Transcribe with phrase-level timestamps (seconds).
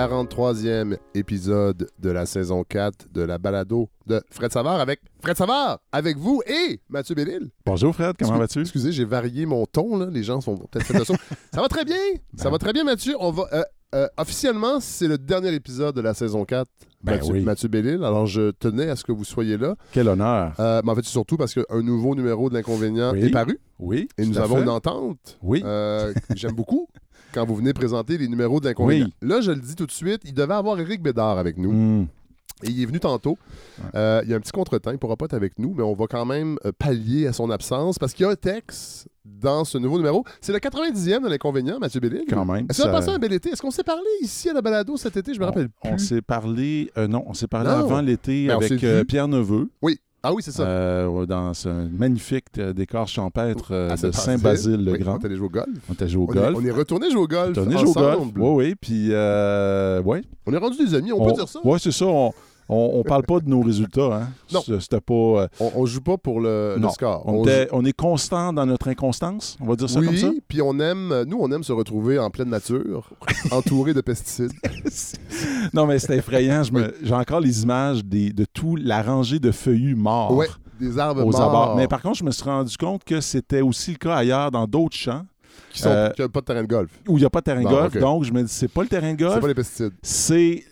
[0.00, 5.78] 43e épisode de la saison 4 de la balado de Fred Savard avec Fred Savard,
[5.90, 7.48] avec vous et Mathieu Bellil.
[7.64, 8.60] Bonjour Fred, comment vas-tu?
[8.60, 10.08] Excusez, j'ai varié mon ton, là.
[10.12, 11.14] les gens sont peut-être fait le son.
[11.54, 11.96] Ça va très bien,
[12.36, 12.50] ça Ben.
[12.50, 13.14] va très bien Mathieu.
[13.20, 13.62] On va, euh,
[13.94, 16.68] euh, officiellement, c'est le dernier épisode de la saison 4.
[17.02, 17.40] Ben Mathieu, oui.
[17.42, 19.76] Mathieu Bellil, alors je tenais à ce que vous soyez là.
[19.92, 20.52] Quel honneur.
[20.60, 23.24] Euh, mais en fait, c'est surtout parce qu'un nouveau numéro de l'inconvénient Oui.
[23.24, 24.08] est paru Oui.
[24.18, 24.62] et nous avons fait.
[24.62, 25.62] une entente Oui.
[25.64, 26.86] euh, que j'aime beaucoup
[27.32, 29.06] quand vous venez présenter les numéros de l'inconvénient.
[29.06, 29.28] Oui.
[29.28, 31.72] Là, je le dis tout de suite, il devait avoir Éric Bédard avec nous.
[31.72, 32.06] Hmm.
[32.62, 33.36] Et il est venu tantôt.
[33.94, 35.82] Euh, il y a un petit contretemps, il ne pourra pas être avec nous, mais
[35.82, 39.08] on va quand même euh, pallier à son absence parce qu'il y a un texte
[39.26, 40.24] dans ce nouveau numéro.
[40.40, 42.24] C'est le 90e de l'inconvénient, Mathieu Bellil.
[42.30, 42.66] Quand même.
[42.70, 43.50] Est-ce qu'on a passé un bel été?
[43.50, 45.34] Est-ce qu'on s'est parlé ici à la balado cet été?
[45.34, 45.90] Je me rappelle plus.
[45.90, 47.76] On s'est parlé, euh, non, on s'est parlé Non.
[47.76, 49.04] avant l'été Mais on avec euh.
[49.04, 49.68] Pierre Neveu
[50.28, 50.64] Ah oui, c'est ça.
[50.64, 54.10] euh, dans ce magnifique euh, décor champêtre euh, À de Saint-Basile.
[54.10, 55.14] Oui, Saint-Basile-le-Grand.
[55.14, 55.68] On est allé jouer au golf.
[55.88, 56.56] On était joué au On, golf.
[56.56, 57.56] Est, on est retourné jouer au golf.
[57.56, 58.18] On est joué au golf.
[58.34, 58.74] Oui, oui.
[58.74, 60.22] Puis, euh, ouais.
[60.44, 61.60] On est rendu des amis, on, peut dire ça.
[61.62, 62.06] Oui, c'est ça.
[62.06, 62.32] On,
[62.68, 64.22] on, on parle pas de nos résultats.
[64.22, 64.28] Hein.
[64.52, 64.60] Non.
[64.64, 65.14] C'est- C'était pas.
[65.14, 66.90] euh, On, on joue pas pour le, le Non.
[66.90, 67.22] score.
[67.26, 69.56] on, était- on est constant dans notre inconstance.
[69.60, 70.28] On va dire ça comme ça?
[70.28, 73.10] oui, puis on aime, nous, on aime se retrouver en pleine nature,
[73.50, 74.52] entouré de pesticides.
[75.74, 76.62] Non, mais c'est effrayant.
[77.02, 80.48] J'ai encore les images des, de tout la rangée de feuillus morts Ouais,
[80.80, 81.76] des arbres aux morts abords.
[81.76, 84.66] Mais par contre, je me suis rendu compte que c'était aussi le cas ailleurs dans
[84.66, 85.24] d'autres champs
[85.72, 86.90] qui sont euh, pas de terrain de golf.
[87.08, 87.96] où il n'y a pas de terrain de golf.
[87.98, 89.92] Donc, je me dis, c'est pas le terrain de C'est golf, pas les pesticides.
[90.02, 90.64] c'est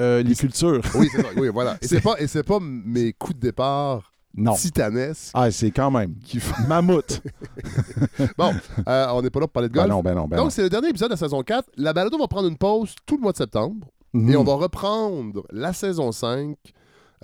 [0.00, 0.80] euh, les cultures.
[0.94, 1.28] Oui, c'est ça.
[1.36, 1.76] Oui, voilà.
[1.82, 4.54] Et c'est pas, et pas mes coups de départ Non.
[4.54, 6.14] titanesques Ah, c'est quand même.
[6.24, 6.40] qui.
[6.68, 7.20] Mammouth.
[8.38, 8.52] Bon,
[8.88, 9.86] euh, on n'est pas là pour parler de golf.
[9.88, 11.68] ben non, ben non, ben Donc, c'est le dernier épisode de la saison 4.
[11.76, 13.88] La balado va prendre une pause tout le mois de septembre.
[14.14, 14.36] Et Mhm.
[14.36, 16.56] on va reprendre la saison 5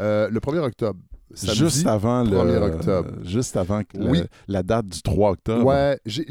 [0.01, 0.99] euh, le 1er octobre.
[1.35, 1.59] Samedi.
[1.59, 3.11] Juste avant le 1er octobre.
[3.23, 4.23] juste avant la, Oui.
[4.49, 5.65] la date du 3 octobre.
[5.65, 6.25] Ouais, j'ai-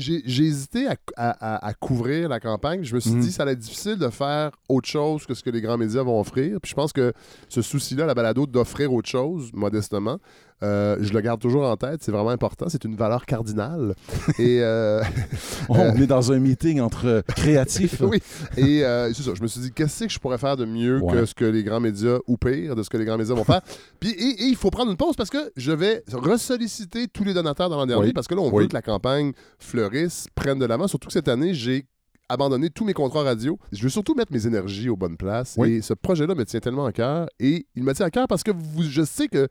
[0.45, 2.83] hésité à, à- couvrir la campagne.
[2.83, 3.21] Je me suis Mhm.
[3.21, 6.03] dit ça allait être difficile de faire autre chose que ce que les grands médias
[6.03, 6.59] vont offrir.
[6.61, 7.13] Puis je pense que
[7.47, 10.17] ce souci-là, la balado, d'offrir autre chose, modestement,
[10.63, 12.01] euh, je le garde toujours en tête.
[12.03, 12.67] C'est vraiment important.
[12.69, 13.95] C'est une valeur cardinale.
[14.37, 15.01] Et euh,
[15.69, 18.01] On est dans un meeting entre créatifs.
[18.01, 18.21] oui,
[18.57, 19.31] et euh, c'est ça.
[19.35, 21.13] Je me suis dit, qu'est-ce que je pourrais faire de mieux Ouais.
[21.13, 23.43] que ce que les grands médias, ou pire, de ce que les grands médias vont
[23.43, 23.61] faire?
[23.99, 27.33] Puis, et, et il faut prendre une pause parce que je vais ressolliciter tous les
[27.33, 28.13] donateurs dans l'an dernier Oui.
[28.13, 28.63] parce que là, on Oui.
[28.63, 30.87] veut que la campagne fleurisse, prenne de l'avant.
[30.87, 31.85] Surtout que cette année, j'ai
[32.29, 33.57] abandonné tous mes contrats radio.
[33.71, 35.55] Je veux surtout mettre mes énergies aux bonnes places.
[35.57, 35.73] Oui.
[35.73, 37.27] Et ce projet-là me tient tellement à cœur.
[37.39, 39.47] Et il me tient à cœur parce que vous, je sais que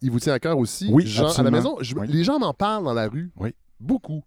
[0.00, 0.88] il vous tient à cœur aussi.
[0.92, 2.06] Oui, gens, à la maison, je- Oui.
[2.08, 3.30] les gens m'en parlent dans la rue.
[3.36, 3.54] Oui.
[3.80, 4.22] Beaucoup.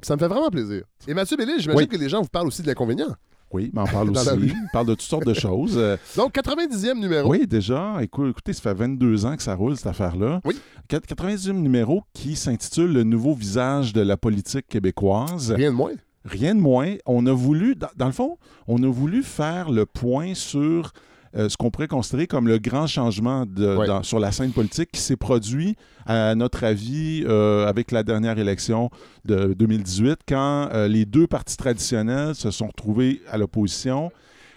[0.00, 0.82] Puis ça me fait vraiment plaisir.
[1.06, 1.88] Et Mathieu Bellil, j'imagine Oui.
[1.88, 3.14] que les gens vous parlent aussi de l'inconvénient.
[3.52, 4.28] Oui, mais on parle aussi.
[4.28, 5.74] On parle de toutes sortes de choses.
[5.78, 7.30] Euh, Donc, 90e numéro.
[7.30, 7.98] Oui, déjà.
[8.02, 10.40] Écou- Écoutez, ça fait 22 ans que ça roule, cette affaire-là.
[10.44, 10.58] Oui.
[10.90, 15.52] Quat- 90e numéro qui s'intitule Le nouveau visage de la politique québécoise.
[15.52, 15.92] Rien de moins.
[16.24, 16.94] Rien de moins.
[17.06, 20.92] On a voulu, dans, dans le fond, on a voulu faire le point sur
[21.36, 23.86] euh, ce qu'on pourrait considérer comme le grand changement de- Ouais.
[23.88, 25.74] dans- sur la scène politique qui s'est produit,
[26.06, 28.88] à notre avis, euh, avec la dernière élection
[29.24, 34.12] de 2018, quand euh, les deux partis traditionnels se sont retrouvés à l'opposition.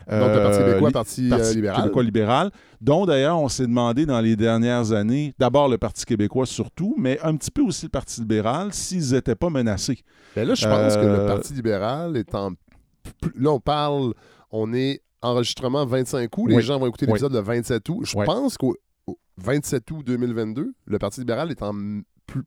[0.09, 1.81] Donc, le Parti Euh, québécois, li- Parti, Parti euh, libéral.
[1.81, 6.45] québécois libéral, dont d'ailleurs on s'est demandé dans les dernières années, d'abord le Parti québécois
[6.45, 9.99] surtout, mais un petit peu aussi le Parti libéral, s'ils n'étaient pas menacés.
[10.35, 12.51] Ben là, je pense que le Euh, Parti libéral est en.
[13.35, 14.13] Là, on parle.
[14.51, 16.47] On est enregistrement 25 août.
[16.47, 16.61] Les Oui.
[16.61, 17.11] gens vont écouter Oui.
[17.13, 18.01] l'épisode le 27 août.
[18.05, 18.25] Je Oui.
[18.25, 18.75] pense qu'au
[19.07, 21.73] au 27 août 2022, le Parti libéral est en
[22.25, 22.43] plus-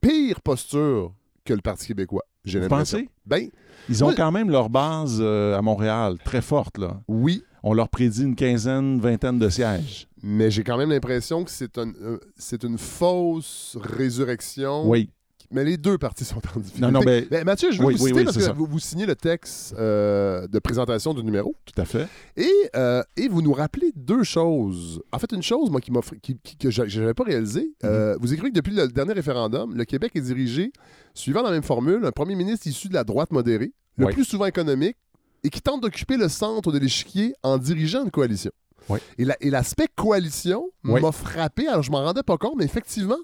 [0.00, 1.12] pire posture
[1.44, 2.22] que le Parti québécois.
[2.44, 2.98] J'ai Vous l'impression.
[2.98, 3.10] pensez?
[3.26, 3.48] Ben,
[3.88, 4.14] Ils ont Oui.
[4.16, 6.78] quand même leur base euh, à Montréal, très forte.
[6.78, 7.00] Là.
[7.08, 10.08] oui, On leur prédit une quinzaine, vingtaine de sièges.
[10.22, 14.88] mais j'ai quand même l'impression que c'est un, euh, c'est une fausse résurrection.
[14.88, 15.10] Oui.
[15.52, 16.80] Mais les deux partis sont en difficulté.
[16.80, 18.78] Non, non, ben, Ben, Mathieu, je veux Oui, vous citer oui, parce que vous, vous
[18.78, 21.54] signez le texte euh, de présentation du numéro.
[21.66, 22.08] tout à fait.
[22.36, 25.00] Et, euh, et vous nous rappelez deux choses.
[25.12, 27.72] En fait, une chose, moi, qui qui, qui- que je n'avais pas réalisé.
[27.82, 27.90] Mhm.
[27.90, 30.72] euh, vous écrivez que depuis le dernier référendum, le Québec est dirigé,
[31.14, 34.46] suivant la même formule, un premier ministre issu de la droite modérée, le plus souvent
[34.46, 34.96] économique,
[35.44, 38.52] et qui tente d'occuper le centre de l'échiquier en dirigeant une coalition.
[38.88, 38.98] Oui.
[39.18, 41.00] Et la- et l'aspect coalition Oui.
[41.00, 41.68] m'a frappé.
[41.68, 43.18] Alors, je m'en rendais pas compte, mais effectivement.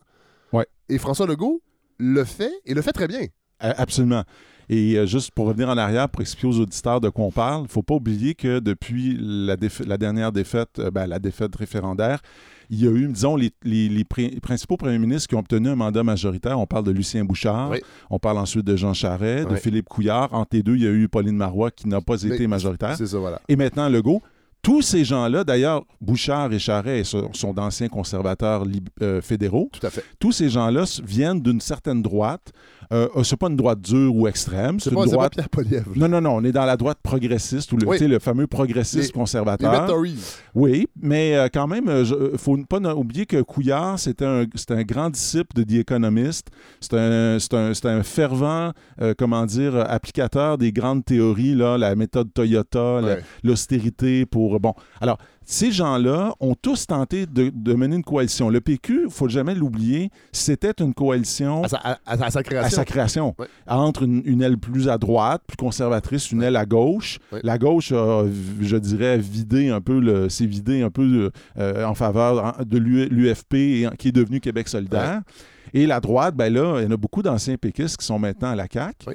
[0.52, 0.64] Oui.
[0.88, 1.60] Et François Legault
[1.98, 3.20] le fait, et le fait très bien.
[3.60, 4.22] Absolument.
[4.70, 7.60] Et euh, juste pour revenir en arrière, pour expliquer aux auditeurs de quoi on parle,
[7.60, 11.18] il ne faut pas oublier que depuis la, défa- la dernière défaite, euh, ben, la
[11.18, 12.20] défaite référendaire,
[12.70, 15.70] il y a eu, disons, les, les- les pri- principaux premiers ministres qui ont obtenu
[15.70, 16.60] un mandat majoritaire.
[16.60, 17.80] On parle de Lucien Bouchard, Oui.
[18.10, 19.56] on parle ensuite de Jean Charest, de.
[19.56, 20.34] Philippe Couillard.
[20.34, 22.94] Entre les deux, il y a eu Pauline Marois qui n'a pas été majoritaire.
[22.96, 23.40] C'est ça, voilà.
[23.48, 24.22] Et maintenant, Legault.
[24.62, 28.64] Tous ces gens-là, d'ailleurs, Bouchard et Charest sont, sont d'anciens conservateurs
[29.02, 29.70] euh, fédéraux.
[29.72, 30.04] Tout à fait.
[30.18, 32.52] Tous ces gens-là viennent d'une certaine droite,
[32.92, 34.80] euh, c'est pas une droite dure ou extrême.
[34.80, 35.32] C'est une pas, pas droite.
[35.34, 35.90] Pierre Polièvre.
[35.96, 37.98] Non, non, non, on est dans la droite progressiste, ou le, Oui.
[38.20, 39.82] fameux progressiste conservateur.
[39.82, 40.36] Les Tories.
[40.54, 44.44] Oui, mais euh, quand même, il faut ne pas no- oublier que Couillard, c'était un,
[44.70, 46.48] un grand disciple de The Economist.
[46.80, 53.00] C'est un, un, fervent, euh, comment dire, applicateur des grandes théories, là, la méthode Toyota,
[53.02, 53.20] Ouais.
[53.42, 54.60] l'austérité pour...
[54.60, 55.18] Bon, alors,
[55.50, 58.50] ces gens-là ont tous tenté de, de mener une coalition.
[58.50, 62.40] Le PQ, il faut jamais l'oublier, c'était une coalition À sa, à- à- à sa
[62.40, 62.76] à création.
[62.76, 63.34] sa création.
[63.38, 63.46] Ouais.
[63.66, 67.18] Entre une, une aile plus à droite, plus conservatrice, une aile à gauche.
[67.42, 68.24] La gauche a,
[68.60, 74.08] je dirais, vidé un peu, s'est vidé un peu euh, en faveur de l'UFP qui
[74.08, 75.22] est devenu Québec solidaire.
[75.72, 78.50] Et la droite, ben là, il y en a beaucoup d'anciens péquistes qui sont maintenant
[78.50, 79.06] à la CAQ.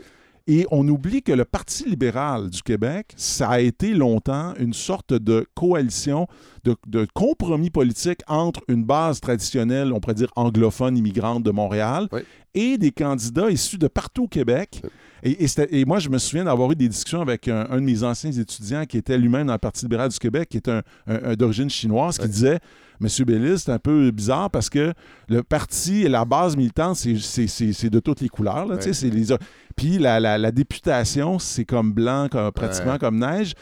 [0.45, 5.13] Et on oublie que le Parti libéral du Québec, ça a été longtemps une sorte
[5.13, 6.27] de coalition,
[6.65, 12.09] de, de compromis politique entre une base traditionnelle, on pourrait dire anglophone, immigrante de Montréal,
[12.11, 12.21] Oui.
[12.55, 14.81] et des candidats issus de partout au Québec.
[15.23, 17.77] Et, et c'était- et moi, je me souviens d'avoir eu des discussions avec un, un
[17.77, 20.67] de mes anciens étudiants qui était lui-même dans le Parti libéral du Québec, qui est
[20.67, 22.59] un, un- un d'origine chinoise, qui disait
[22.99, 24.93] Monsieur Bellis, c'est un peu bizarre parce que
[25.29, 28.65] le parti et la base militante, c'est- de toutes les couleurs.
[28.65, 28.91] là, Ouais.
[29.09, 29.27] les-
[29.75, 32.99] Puis la, la- la députation, c'est comme blanc, comme- pratiquement Ouais.
[32.99, 33.53] comme neige.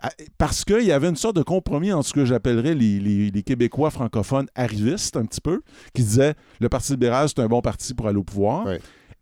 [0.00, 3.30] Ah, Parce qu'il y avait une sorte de compromis entre ce que j'appellerais les, les-
[3.32, 5.60] les Québécois francophones arrivistes, un petit peu,
[5.92, 8.66] qui disaient le Parti libéral, c'est un bon parti pour aller au pouvoir.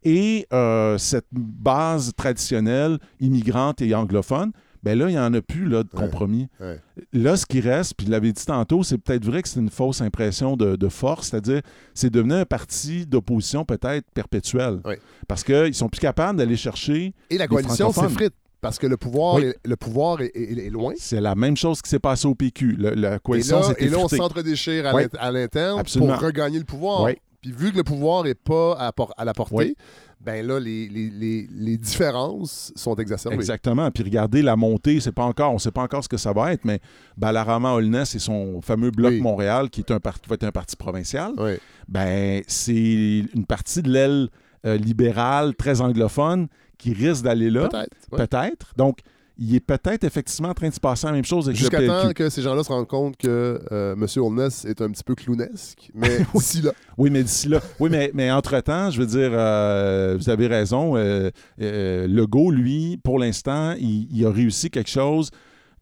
[0.05, 4.53] Et euh, cette base traditionnelle, immigrante et anglophone,
[4.87, 6.47] ben là, il n'y en a plus là, de compromis.
[6.61, 6.81] Ouais.
[7.13, 9.69] Là, ce qui reste, puis je l'avais dit tantôt, c'est peut-être vrai que c'est une
[9.69, 11.61] fausse impression de, de force, c'est-à-dire
[11.93, 14.81] c'est devenu un parti d'opposition peut-être perpétuel.
[15.27, 17.13] Parce qu'ils sont plus capables d'aller chercher.
[17.31, 19.47] Et la coalition s'effrite parce que le pouvoir, Oui.
[19.47, 20.95] est, le pouvoir est, est- est loin.
[20.97, 22.77] C'est la même chose qui s'est passé au PQ.
[22.79, 24.87] Le- la Et coalition là, s'est et là, on s'entre-déchire
[25.19, 27.03] à l'interne pour regagner le pouvoir.
[27.03, 27.17] Oui.
[27.43, 29.77] Puis vu que le pouvoir n'est pas à, la portée, Oui.
[30.21, 33.37] Ben là, les, les- les- les différences sont exacerbées.
[33.37, 33.91] Exactement.
[33.91, 36.33] Puis regardez la montée, c'est pas encore, on ne sait pas encore ce que ça
[36.33, 36.81] va être, mais
[37.17, 39.21] Balarama Holness et son fameux bloc Oui.
[39.21, 41.53] Montréal, qui est un parti, qui va être un parti provincial, Oui.
[41.87, 44.29] ben c'est une partie de l'aile
[44.65, 46.49] euh, libérale très anglophone
[46.79, 47.97] qui risque d'aller là, Peut-être.
[48.13, 48.27] ouais.
[48.27, 48.73] peut-être.
[48.77, 48.99] Donc
[49.39, 52.13] il est peut-être effectivement en train de se passer la même chose avec Jusqu'à temps
[52.13, 54.07] que ces gens-là se rendent compte que euh, M.
[54.17, 55.91] Holness est un petit peu clownesque.
[55.95, 57.61] Mais d'ici là, Oui, mais d'ici là.
[57.79, 60.97] Oui, mais, mais entre-temps, je veux dire, euh, vous avez raison.
[60.97, 61.31] Euh,
[61.61, 65.31] euh, Legault, lui, pour l'instant, il, il a réussi quelque chose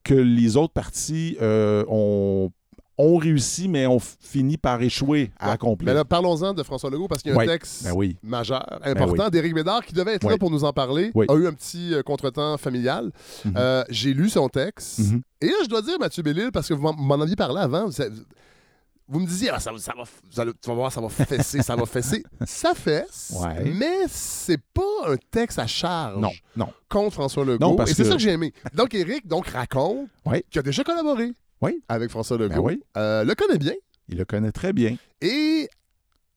[0.03, 2.51] que les autres partis ont,
[2.97, 5.53] ont réussi, mais ont fini par échouer à Ouais.
[5.55, 5.87] accomplir.
[5.87, 7.47] ben là, parlons-en de François Legault parce qu'il y a un Oui.
[7.47, 8.17] texte Ben oui.
[8.23, 10.39] majeur, important d'Éric Bédard qui devait être là Oui.
[10.39, 11.11] pour nous en parler.
[11.15, 11.27] Oui.
[11.29, 13.11] A eu un petit euh, contretemps familial.
[13.45, 13.55] Mhm.
[13.57, 15.01] Euh, J'ai lu son texte.
[15.01, 15.23] Mhm.
[15.41, 17.93] Et là, je dois dire, Mathieu Bellil, parce que vous m'en- aviez parlé avant, vous,
[19.07, 21.61] vous me disiez, ah, ça, ça va, vous allez- tu vas voir, ça va fesser,
[21.63, 22.23] ça va fesser.
[22.47, 23.71] Ça fesse, Ouais.
[23.75, 26.69] mais c'est pas un texte à charge Non, non.
[26.89, 27.59] contre François Legault.
[27.61, 28.55] Non, parce et c'est que- ça que j'ai aimé.
[28.73, 30.43] Donc, Éric donc, raconte Oui.
[30.51, 31.33] qu'il a déjà collaboré
[31.63, 31.83] Oui.
[31.89, 32.55] avec François Legault.
[32.63, 32.83] Ben oui.
[32.97, 33.73] Euh, le connaît bien
[34.09, 34.97] Il le connaît très bien.
[35.21, 35.69] et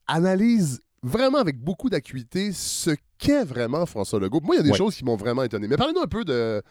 [0.07, 4.41] analyse vraiment avec beaucoup d'acuité ce qu'est vraiment François Legault.
[4.43, 5.67] Moi, il y a des choses qui m'ont vraiment étonné.
[5.67, 6.61] Mais parlez-nous un peu de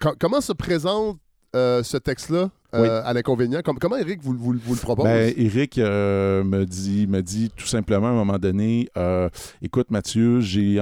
[0.00, 1.18] co- comment se présente
[1.56, 2.88] euh, ce texte-là euh, Oui.
[2.88, 3.60] à l'inconvénient?
[3.62, 5.04] Com- comment Eric vous, vous- vous le propose?
[5.04, 8.88] Ben, Eric euh, me, dit, me dit tout simplement à un moment donné
[9.62, 10.76] Écoute, Mathieu, j'y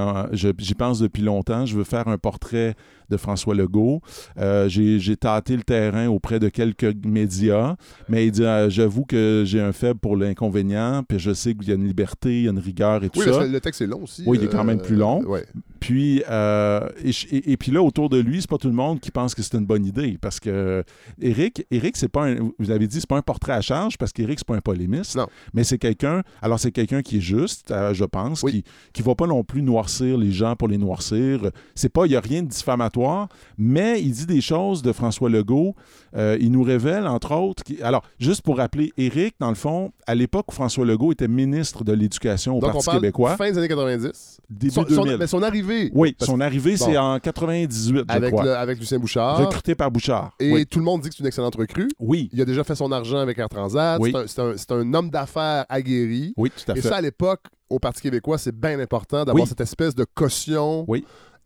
[0.78, 1.66] pense depuis longtemps.
[1.66, 2.74] Je veux faire un portrait
[3.12, 4.00] de François Legault.
[4.38, 7.76] Euh, j'ai tâté le terrain auprès de quelques médias,
[8.08, 11.68] mais il dit euh, J'avoue que j'ai un faible pour l'inconvénient, puis je sais qu'il
[11.68, 13.46] y a une liberté, il y a une rigueur et tout oui, ça.
[13.46, 14.24] le texte est long aussi.
[14.26, 15.22] Oui, il est quand même plus long.
[15.24, 15.46] ouais.
[15.82, 19.34] Puis, euh, et, puis là, autour de lui, c'est pas tout le monde qui pense
[19.34, 20.16] que c'est une bonne idée.
[20.20, 20.84] Parce que
[21.20, 24.12] Eric, Eric c'est pas un, vous l'avez dit, c'est pas un portrait à charge parce
[24.12, 25.16] qu'Éric, c'est pas un polémiste.
[25.16, 25.26] Non.
[25.54, 28.52] Mais c'est quelqu'un, alors c'est quelqu'un qui est juste, euh, je pense, Oui.
[28.52, 31.50] qui, qui va pas non plus noircir les gens pour les noircir.
[31.74, 35.30] C'est pas, il y a rien de diffamatoire, mais il dit des choses de François
[35.30, 35.74] Legault.
[36.14, 39.90] Euh, il nous révèle, entre autres, qui- alors, juste pour rappeler, Éric, dans le fond,
[40.06, 43.36] à l'époque où François Legault était ministre de l'Éducation au Donc, on Parti parle québécois,
[43.36, 44.38] fin des années 90.
[44.50, 45.16] début Son, son- 2000.
[45.18, 48.44] mais son arrivée Oui, Parce- son arrivée, c'est en 98, je avec, crois.
[48.44, 49.38] le- avec Lucien Bouchard.
[49.38, 50.32] Recruté par Bouchard.
[50.40, 50.66] Et Oui.
[50.66, 51.88] tout le monde dit que c'est une excellente recrue.
[51.98, 53.98] Oui, Il a déjà fait son argent avec Air Transat.
[54.00, 54.12] Oui.
[54.26, 56.34] C'est un- homme d'affaires aguerri.
[56.36, 56.88] oui, tout à Et fait.
[56.88, 59.48] ça, à l'époque, au Parti québécois, c'est bien important d'avoir Oui.
[59.48, 61.04] cette espèce de caution Oui.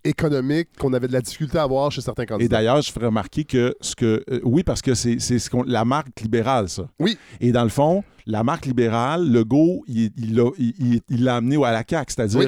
[0.08, 2.56] Économique qu'on avait de la difficulté à avoir chez certains Et candidats.
[2.56, 4.22] d'ailleurs, je ferais remarquer que ce que.
[4.30, 6.88] euh, oui, parce que c'est c'est ce qu'on- la marque libérale, ça.
[7.00, 7.16] Oui.
[7.40, 11.70] Et dans le fond, la marque libérale, Legault, il il l'a il, il- amené à
[11.72, 12.40] la CAQ, c'est-à-dire.
[12.40, 12.46] Oui.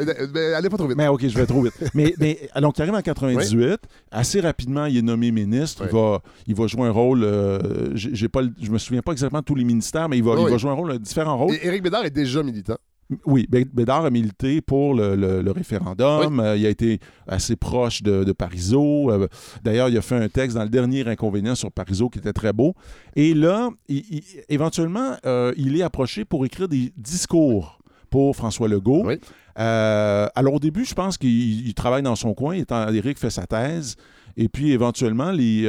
[0.00, 0.96] Euh, euh, mais allez pas trop vite.
[0.96, 1.74] Mais OK, je vais trop vite.
[1.94, 3.78] mais, mais donc, il arrive en 98.
[4.12, 5.84] Assez rapidement, il est nommé ministre.
[5.86, 7.24] Il, va, il va jouer un rôle.
[7.24, 10.34] euh, j'ai pas, le- je me souviens pas exactement tous les ministères, mais il va,
[10.34, 11.54] Oui, il va jouer un rôle, différents rôles.
[11.54, 12.76] Et Éric Bédard est déjà militant.
[13.26, 16.40] Oui, Bé- Bédard a milité pour le, le- le référendum.
[16.40, 19.10] Euh, il a été assez proche de, de Parizeau.
[19.10, 19.28] Euh,
[19.62, 22.52] D'ailleurs, il a fait un texte dans le dernier inconvénient sur Parizeau qui était très
[22.52, 22.74] beau.
[23.16, 27.78] Et là, il- il- éventuellement, euh, il est approché pour écrire des discours
[28.10, 29.04] pour François Legault.
[29.06, 29.18] Oui.
[29.56, 32.54] Alors au début, je pense qu'il il travaille dans son coin.
[32.54, 33.96] Étant, Éric fait sa thèse.
[34.36, 35.62] Et puis éventuellement, les,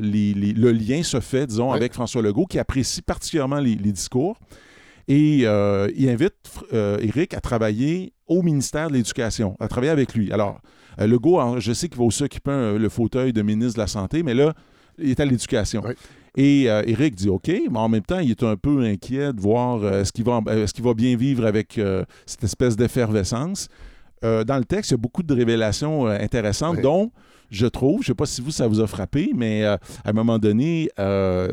[0.00, 1.76] les- les- le lien se fait, disons, Oui.
[1.76, 4.36] avec François Legault, qui apprécie particulièrement les discours.
[5.08, 6.34] Et euh, il invite
[6.72, 10.32] euh, Éric à travailler au ministère de l'Éducation, à travailler avec lui.
[10.32, 10.60] Alors,
[11.00, 13.86] euh, Legault, je sais qu'il va aussi occuper un- le fauteuil de ministre de la
[13.86, 14.54] Santé, mais là,
[14.98, 15.82] il est à l'Éducation.
[15.84, 15.94] Oui.
[16.36, 19.40] Et euh, Éric dit OK, mais en même temps, il est un peu inquiet de
[19.40, 23.68] voir euh, est-ce qu'il va, euh, bien vivre avec euh, cette espèce d'effervescence.
[24.24, 26.82] Euh, dans le texte, il y a beaucoup de révélations euh, intéressantes, Oui.
[26.82, 27.10] dont,
[27.50, 30.10] je trouve, je ne sais pas si vous, ça vous a frappé, mais euh, à
[30.10, 30.88] un moment donné,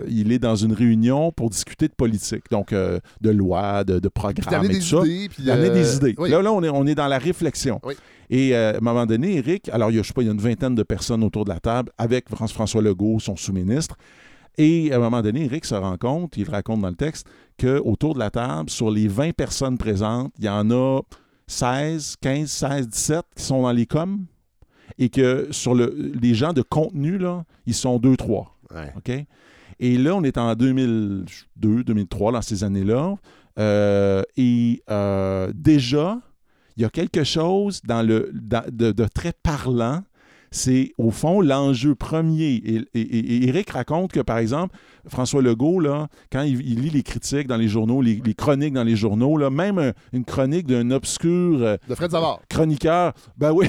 [0.07, 4.63] il est dans une réunion pour discuter de politique, donc de loi, de, de programme
[4.65, 5.05] et des tout ça.
[5.05, 5.29] idées.
[5.29, 6.15] Puis, des idées.
[6.17, 6.29] oui.
[6.29, 7.81] Là, là, on est, on est dans la réflexion.
[7.83, 7.95] Oui.
[8.29, 10.29] Et à un moment donné, Eric, alors il y a, je sais pas, il y
[10.29, 13.95] a une vingtaine de personnes autour de la table avec Fran- François Legault, son sous-ministre.
[14.57, 17.27] Et à un moment donné, Eric se rend compte, il raconte dans le texte,
[17.59, 21.01] qu'autour de la table, sur les 20 personnes présentes, il y en a
[21.49, 24.25] 16, 15, 16, 17 qui sont dans les coms.
[24.97, 28.47] Et que sur le, les gens de contenu, là, ils sont 2-3.
[28.75, 28.93] Ouais.
[28.97, 29.11] OK?
[29.79, 33.15] Et là, on est en 2002, 2003, dans ces années-là.
[33.57, 36.19] Euh, et euh, déjà,
[36.75, 40.01] il y a quelque chose dans le, dans- de, de très parlant.
[40.51, 42.53] C'est, au fond, l'enjeu premier.
[42.55, 44.75] Et, et- et- et Eric raconte que, par exemple,
[45.07, 48.73] François Legault, là, quand il, il lit les critiques dans les journaux, les, les chroniques
[48.73, 52.41] dans les journaux, là, même un- une chronique d'un obscur euh, De Fred Savard.
[52.49, 53.67] chroniqueur, ben oui,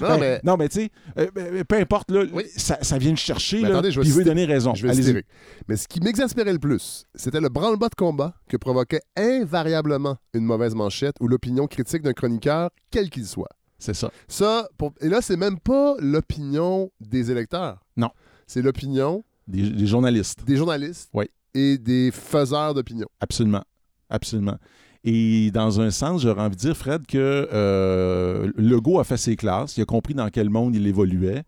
[0.00, 2.44] Non, ben, mais non, mais tu sais, euh, ben, peu importe, là, Oui.
[2.56, 4.74] ça, ça vient le chercher, Mais là, attendez, je puis il veut donner raison.
[4.74, 5.24] je vais.
[5.68, 10.44] Mais ce qui m'exaspérait le plus, c'était le branle-bas de combat que provoquait invariablement une
[10.44, 13.48] mauvaise manchette ou l'opinion critique d'un chroniqueur, quel qu'il soit.
[13.78, 14.10] C'est ça.
[14.28, 17.78] Ça, pour- et là, c'est même pas l'opinion des électeurs.
[17.96, 18.10] Non.
[18.46, 20.44] C'est l'opinion Des, des journalistes.
[20.46, 21.26] des journalistes Oui.
[21.54, 23.06] et des faiseurs d'opinion.
[23.20, 23.64] Absolument.
[24.08, 24.56] Absolument.
[25.04, 29.36] Et dans un sens, j'aurais envie de dire, Fred, que euh, Legault a fait ses
[29.36, 31.44] classes, il a compris dans quel monde il évoluait.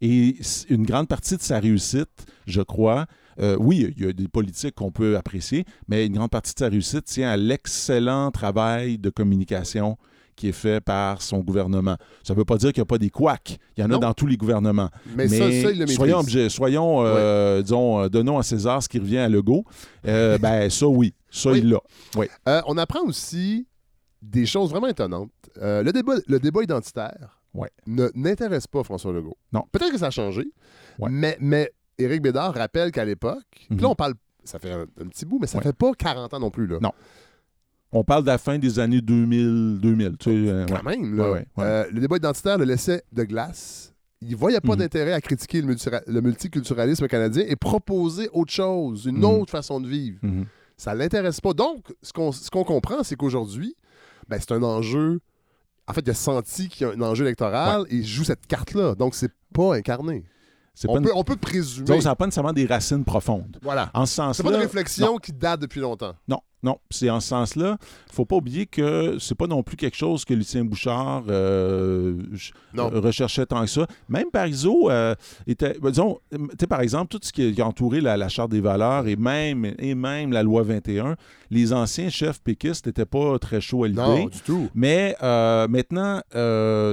[0.00, 0.36] Et
[0.70, 3.06] une grande partie de sa réussite, je crois,
[3.38, 6.58] euh, oui, il y a des politiques qu'on peut apprécier, mais une grande partie de
[6.58, 9.98] sa réussite tient à l'excellent travail de communication
[10.40, 11.96] qui est fait par son gouvernement.
[12.22, 13.58] Ça ne veut pas dire qu'il n'y a pas des couacs.
[13.76, 14.88] Il y en a dans tous les gouvernements.
[15.14, 18.88] Mais, ça, ça, il le soyons, obje- soyons euh, disons, euh, donnons à César ce
[18.88, 19.64] qui revient à Legault.
[20.06, 21.12] Euh, ben, ça, oui.
[21.30, 21.58] Ça, Oui.
[21.58, 21.80] il l'a.
[22.48, 23.66] Euh, on apprend aussi
[24.22, 25.30] des choses vraiment étonnantes.
[25.56, 27.68] Le, débat, le débat identitaire Ouais.
[27.86, 29.36] ne n'intéresse pas François Legault.
[29.52, 29.64] Non.
[29.72, 30.44] Peut-être que ça a changé,
[30.98, 31.10] Ouais.
[31.10, 33.80] mais, mais Éric Bédard rappelle qu'à l'époque, puis Mhm.
[33.82, 35.64] là, on parle, ça fait un, un petit bout, mais ça Ouais.
[35.64, 36.66] fait pas 40 ans non plus.
[36.66, 36.78] Là.
[36.80, 36.92] Non.
[37.92, 39.78] On parle de la fin des années 2000.
[39.80, 40.96] 2000 tu sais, euh, Quand ouais.
[40.96, 41.30] même, là.
[41.32, 41.46] Ouais.
[41.58, 43.92] Euh, le débat identitaire le laissait de glace.
[44.22, 44.78] Il voyait pas Mhm.
[44.80, 49.24] d'intérêt à critiquer le, multiculturalisme canadien et proposer autre chose, une Mhm.
[49.24, 50.18] autre façon de vivre.
[50.22, 50.44] Mhm.
[50.76, 51.52] Ça l'intéresse pas.
[51.52, 53.74] Donc, ce qu'on ce qu'on comprend, c'est qu'aujourd'hui,
[54.28, 55.20] ben, c'est un enjeu.
[55.88, 58.46] En fait, il a senti qu'il y a un enjeu électoral et il joue cette
[58.46, 58.94] carte-là.
[58.94, 60.24] Donc, c'est pas incarné.
[60.86, 61.84] On pas une- peut, on peut présumer.
[61.84, 63.58] disons, ça n'a pas nécessairement des racines profondes.
[63.62, 63.90] Voilà.
[63.92, 64.32] En ce sens-là.
[64.34, 66.14] C'est pas une réflexion qui date depuis longtemps.
[66.28, 66.78] Non, non.
[66.90, 67.78] C'est en ce sens-là.
[68.08, 72.18] Il faut pas oublier que c'est pas non plus quelque chose que Lucien Bouchard euh,
[72.76, 73.86] euh, recherchait tant que ça.
[74.08, 75.14] Même Parizeau euh,
[75.46, 75.78] était.
[75.80, 78.60] ben, disons, tu sais, par exemple, tout ce qui a entouré la, la Charte des
[78.60, 81.16] valeurs et même, et même la loi 21,
[81.50, 84.00] les anciens chefs péquistes n'étaient pas très chauds à l'idée.
[84.00, 84.68] Non, du tout.
[84.74, 86.20] Mais euh, maintenant,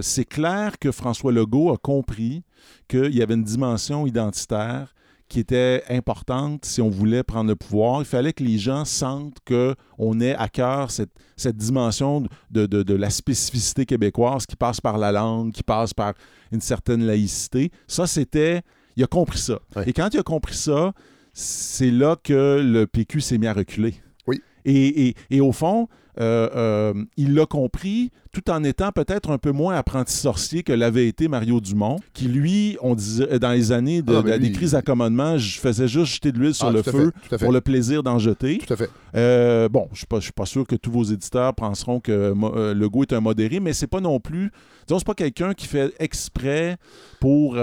[0.01, 2.43] c'est clair que François Legault a compris
[2.87, 4.93] qu'il y avait une dimension identitaire
[5.29, 8.01] qui était importante si on voulait prendre le pouvoir.
[8.01, 12.83] Il fallait que les gens sentent qu'on ait à cœur cette, cette dimension de, de-
[12.83, 16.13] de la spécificité québécoise qui passe par la langue, qui passe par
[16.51, 17.71] une certaine laïcité.
[17.87, 18.61] Ça, c'était...
[18.95, 19.59] Il a compris ça.
[19.85, 20.91] Et quand il a compris ça,
[21.33, 23.93] c'est là que le PQ s'est mis à reculer.
[24.25, 24.41] Oui.
[24.65, 25.87] Et, et- et au fond,
[26.19, 30.71] euh, euh, il l'a compris tout en étant peut-être un peu moins apprenti sorcier que
[30.73, 34.37] l'avait été Mario Dumont, qui lui, on disait, dans les années de, Ah, mais de-
[34.37, 37.11] lui, des crises d'accommodement, je faisais juste jeter de l'huile sur Ah, le à feu
[37.29, 38.59] fait, à pour le plaisir d'en jeter.
[38.59, 38.89] Tout à fait.
[39.15, 43.03] Euh, bon, je ne suis, pas- sûr que tous vos éditeurs penseront que euh, Legault
[43.03, 44.51] est un modéré, mais c'est pas non plus.
[44.87, 46.77] Disons, c'est pas quelqu'un qui fait exprès
[47.19, 47.55] pour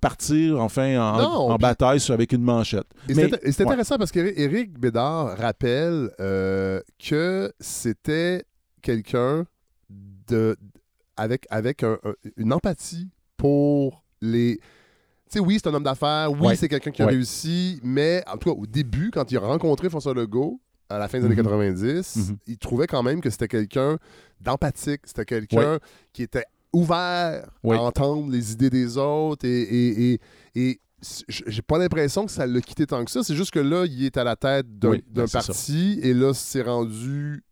[0.00, 2.86] partir enfin en, Non, en puis- bataille avec une manchette.
[3.08, 3.68] Et Mais- c'est c'est ouais.
[3.70, 7.52] intéressant parce qu'Éric Bédard rappelle que
[7.90, 8.44] c'était
[8.82, 9.44] quelqu'un
[10.28, 10.56] de
[11.16, 14.58] avec, avec un- un- une empathie pour les.
[14.58, 14.62] Tu
[15.38, 16.56] sais, oui, c'est un homme d'affaires, oui, Ouais.
[16.56, 17.12] c'est quelqu'un qui a Ouais.
[17.12, 21.08] réussi, mais en tout cas, au début, quand il a rencontré François Legault, à la
[21.08, 21.42] fin des années Mhm.
[21.42, 22.36] 90, Mhm.
[22.46, 23.98] il trouvait quand même que c'était quelqu'un
[24.40, 25.78] d'empathique, c'était quelqu'un
[26.12, 30.20] qui était ouvert à entendre les idées des autres et, et, et,
[30.54, 33.22] et c- j'ai pas l'impression que ça l'a quitté tant que ça.
[33.22, 36.32] C'est juste que là, il est à la tête d'un Oui, ben, parti et là,
[36.34, 37.42] c'est rendu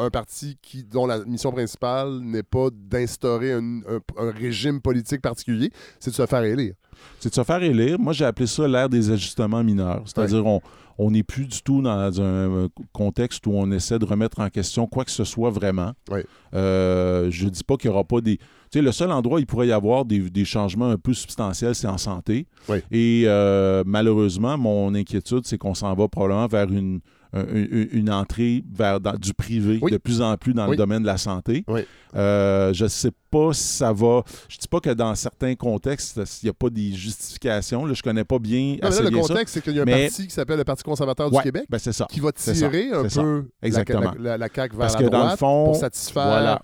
[0.00, 5.20] un parti qui, dont la mission principale n'est pas d'instaurer un, un- un régime politique
[5.22, 6.74] particulier, c'est de se faire élire.
[7.18, 7.98] c'est de se faire élire.
[7.98, 10.02] Moi, j'ai appelé ça l'ère des ajustements mineurs.
[10.06, 10.60] C'est-à-dire, on
[11.02, 14.86] on n'est plus du tout dans un contexte où on essaie de remettre en question
[14.86, 15.92] quoi que ce soit vraiment.
[16.54, 18.36] Euh, je ne dis pas qu'il n'y aura pas des...
[18.36, 21.14] Tu sais, le seul endroit où il pourrait y avoir des, des changements un peu
[21.14, 22.46] substantiels, c'est en santé.
[22.68, 22.78] Oui.
[22.90, 27.00] Et euh, malheureusement, mon inquiétude, c'est qu'on s'en va probablement vers une, un-
[27.32, 29.92] une, une entrée vers dans- du privé Oui.
[29.92, 30.72] de plus en plus dans Oui.
[30.72, 31.64] le domaine de la santé.
[31.68, 31.82] Oui.
[32.16, 34.22] Euh, je ne sais pas si ça va.
[34.48, 37.84] Je dis pas que dans certains contextes, il n'y a pas des justifications.
[37.86, 39.78] Là, je connais pas bien Non, mais assez là, le bien contexte, c'est qu'il y
[39.78, 42.06] a un Mais- parti qui s'appelle le Parti conservateur du Québec ben, ça.
[42.10, 44.00] qui va tirer un peu la, Exactement.
[44.18, 46.62] la, la, la CAQ vers Parce la que dans droite le fond, pour satisfaire voilà.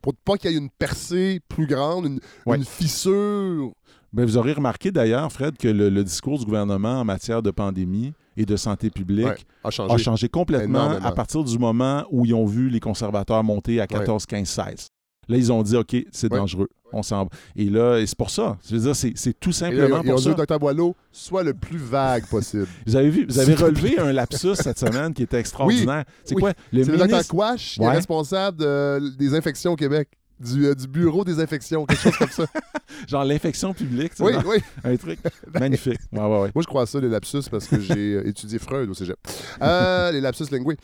[0.00, 2.56] pour pas qu'il y ait une percée plus grande, une, Ouais.
[2.56, 3.72] une fissure.
[4.12, 7.50] Ben, vous aurez remarqué d'ailleurs, Fred, que le, le discours du gouvernement en matière de
[7.50, 9.94] pandémie et de santé publique Ouais, a changé.
[9.94, 11.06] a changé complètement Énormément.
[11.06, 14.86] à partir du moment où ils ont vu les conservateurs monter à 14, 15, 16.
[15.28, 16.38] Là, ils ont dit, OK, c'est Ouais.
[16.38, 16.68] dangereux.
[16.92, 17.28] On s'en.
[17.54, 18.58] Et là, et c'est pour ça.
[18.68, 20.30] Je veux dire, c'est, tout Et là, simplement ils ont pour dit ça.
[20.32, 22.66] au Dr Boileau, soit le plus vague possible.
[22.84, 26.04] Vous avez vu, vous avez relevé un lapsus cette semaine qui était extraordinaire.
[26.24, 26.40] c'est oui.
[26.40, 26.52] quoi?
[26.72, 27.32] Le C'est le Dr ministre...
[27.34, 30.08] Quash qui est responsable de- des infections au Québec.
[30.40, 32.46] Du, euh, du bureau des infections, quelque chose comme ça.
[33.08, 34.56] Genre l'infection publique, tu sais, oui, oui.
[34.84, 35.18] un truc
[35.60, 35.98] magnifique.
[36.12, 36.50] Ouais, ouais, ouais.
[36.54, 39.18] Moi, je crois à ça, les lapsus, parce que j'ai euh, étudié Freud au cégep.
[39.60, 40.76] Euh, les lapsus lingués.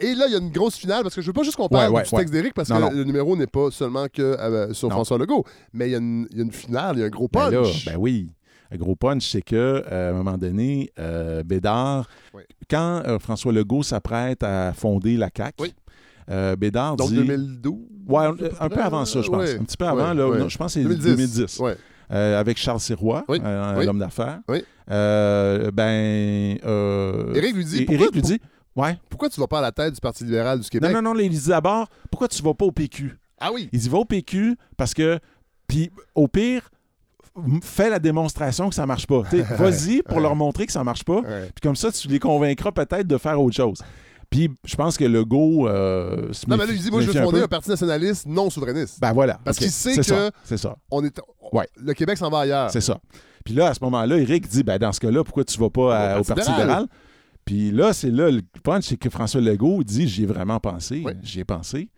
[0.00, 1.68] Et là, il y a une grosse finale, parce que je veux pas juste qu'on
[1.68, 2.90] parle du texte d'Éric, parce Non, que non.
[2.92, 4.88] le numéro n'est pas seulement que sur.
[4.90, 7.06] François Legault, mais il y, a une- il y a une finale, il y a
[7.06, 7.84] un gros Ben punch.
[7.86, 8.30] là, ben oui.
[8.70, 10.90] Un gros punch, c'est que à un moment donné,
[11.44, 12.08] Bédard,
[12.70, 15.72] quand François Legault s'apprête à fonder la CAQ.
[16.30, 17.16] Euh, Bédard Donc dit...
[17.16, 17.74] 2012?
[18.06, 19.38] Ouais, un, peu un peu près, avant ça, je pense.
[19.42, 19.58] ouais.
[19.58, 20.38] Un petit peu avant, Ouais, là, ouais.
[20.38, 21.04] non, je pense que c'est 2010.
[21.36, 21.58] 2010.
[21.60, 21.76] Ouais.
[22.12, 23.86] Euh, avec Charles Sirois, Oui, euh, oui.
[23.86, 24.40] l'homme d'affaires.
[24.48, 24.62] Oui.
[24.88, 26.58] Ben...
[27.34, 28.40] Éric lui dit, pourquoi, Éric lui dit,
[28.76, 28.98] ouais.
[29.08, 30.92] pourquoi tu vas pas à la tête du Parti libéral du Québec?
[30.92, 33.16] Non, non, non, il dit d'abord, pourquoi tu vas pas au PQ?
[33.40, 33.68] Ah oui!
[33.72, 35.18] Il dit va au PQ parce que,
[35.66, 36.70] puis au pire,
[37.62, 39.22] fais la démonstration que ça marche pas.
[39.58, 41.20] Vas-y pour leur montrer que ça marche pas.
[41.22, 43.78] Puis comme ça, tu les convaincras peut-être de faire autre chose.
[44.34, 45.68] Puis je pense que le go.
[45.68, 47.44] euh, se Non, mais là, il dit, moi, je veux un fonder peu.
[47.44, 48.98] un parti nationaliste non souverainiste.
[49.00, 49.38] Ben voilà.
[49.44, 50.76] Parce qu'il sait que- C'est ça.
[50.90, 51.68] On est, on- Ouais.
[51.80, 52.70] Le Québec s'en va ailleurs.
[52.70, 52.98] C'est ça.
[53.44, 55.96] Puis là, à ce moment-là, Eric dit ben, dans ce cas-là, pourquoi tu vas pas
[55.96, 56.60] à- Au Parti libéral.
[56.62, 56.86] libéral?
[57.44, 61.02] Puis là, c'est là le punch, c'est que François Legault dit j'y ai vraiment pensé.
[61.04, 61.12] Oui.
[61.22, 61.90] J'y ai pensé,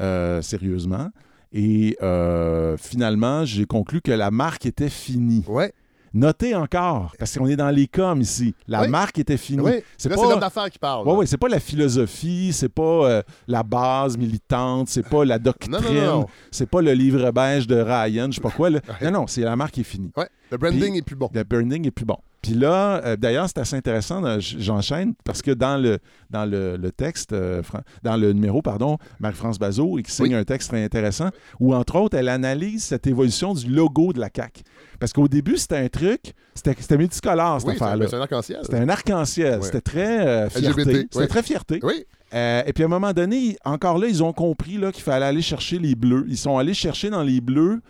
[0.00, 1.08] euh, sérieusement.
[1.52, 5.44] Et euh, finalement, j'ai conclu que la marque était finie.
[5.46, 5.72] Ouais.
[6.16, 8.54] Notez encore, parce qu'on est dans les coms ici.
[8.66, 8.88] La Oui.
[8.88, 9.60] marque était finie.
[9.60, 9.84] Ouais.
[9.98, 11.06] C'est pas- l'homme d'affaires qui parle.
[11.06, 11.18] Ouais, là.
[11.18, 16.24] ouais, c'est pas la philosophie, c'est pas euh, la base militante, c'est pas la doctrine,
[16.50, 18.70] c'est pas le livre beige de Ryan, je sais pas quoi.
[18.70, 18.80] là.
[19.02, 20.10] Non, non, c'est la marque qui est finie.
[20.16, 20.28] Ouais.
[20.50, 21.28] Le branding Puis- est plus bon.
[21.34, 22.16] Le burning est plus bon.
[22.46, 25.98] Puis là, euh, d'ailleurs, c'est assez intéressant, euh, j'enchaîne, parce que dans le,
[26.30, 27.60] dans le, le texte, euh,
[28.04, 30.34] dans le numéro, pardon, Marie-France Bazot, qui signe Oui.
[30.34, 34.28] un texte très intéressant, où, entre autres, elle analyse cette évolution du logo de la
[34.34, 34.62] CAQ.
[35.00, 38.06] Parce qu'au début, c'était un truc, c'était c'était multicolore, cette Oui, affaire-là.
[38.08, 38.58] c'est un arc-en-ciel.
[38.62, 41.08] C'était un arc-en-ciel, c'était très euh, fierté.
[41.10, 41.80] C'était très fierté.
[41.82, 42.04] Oui.
[42.32, 45.42] Euh, et puis à un moment donné, encore là, ils ont compris qu'il fallait aller
[45.42, 46.26] chercher les bleus.
[46.28, 47.80] Ils sont allés chercher dans les bleus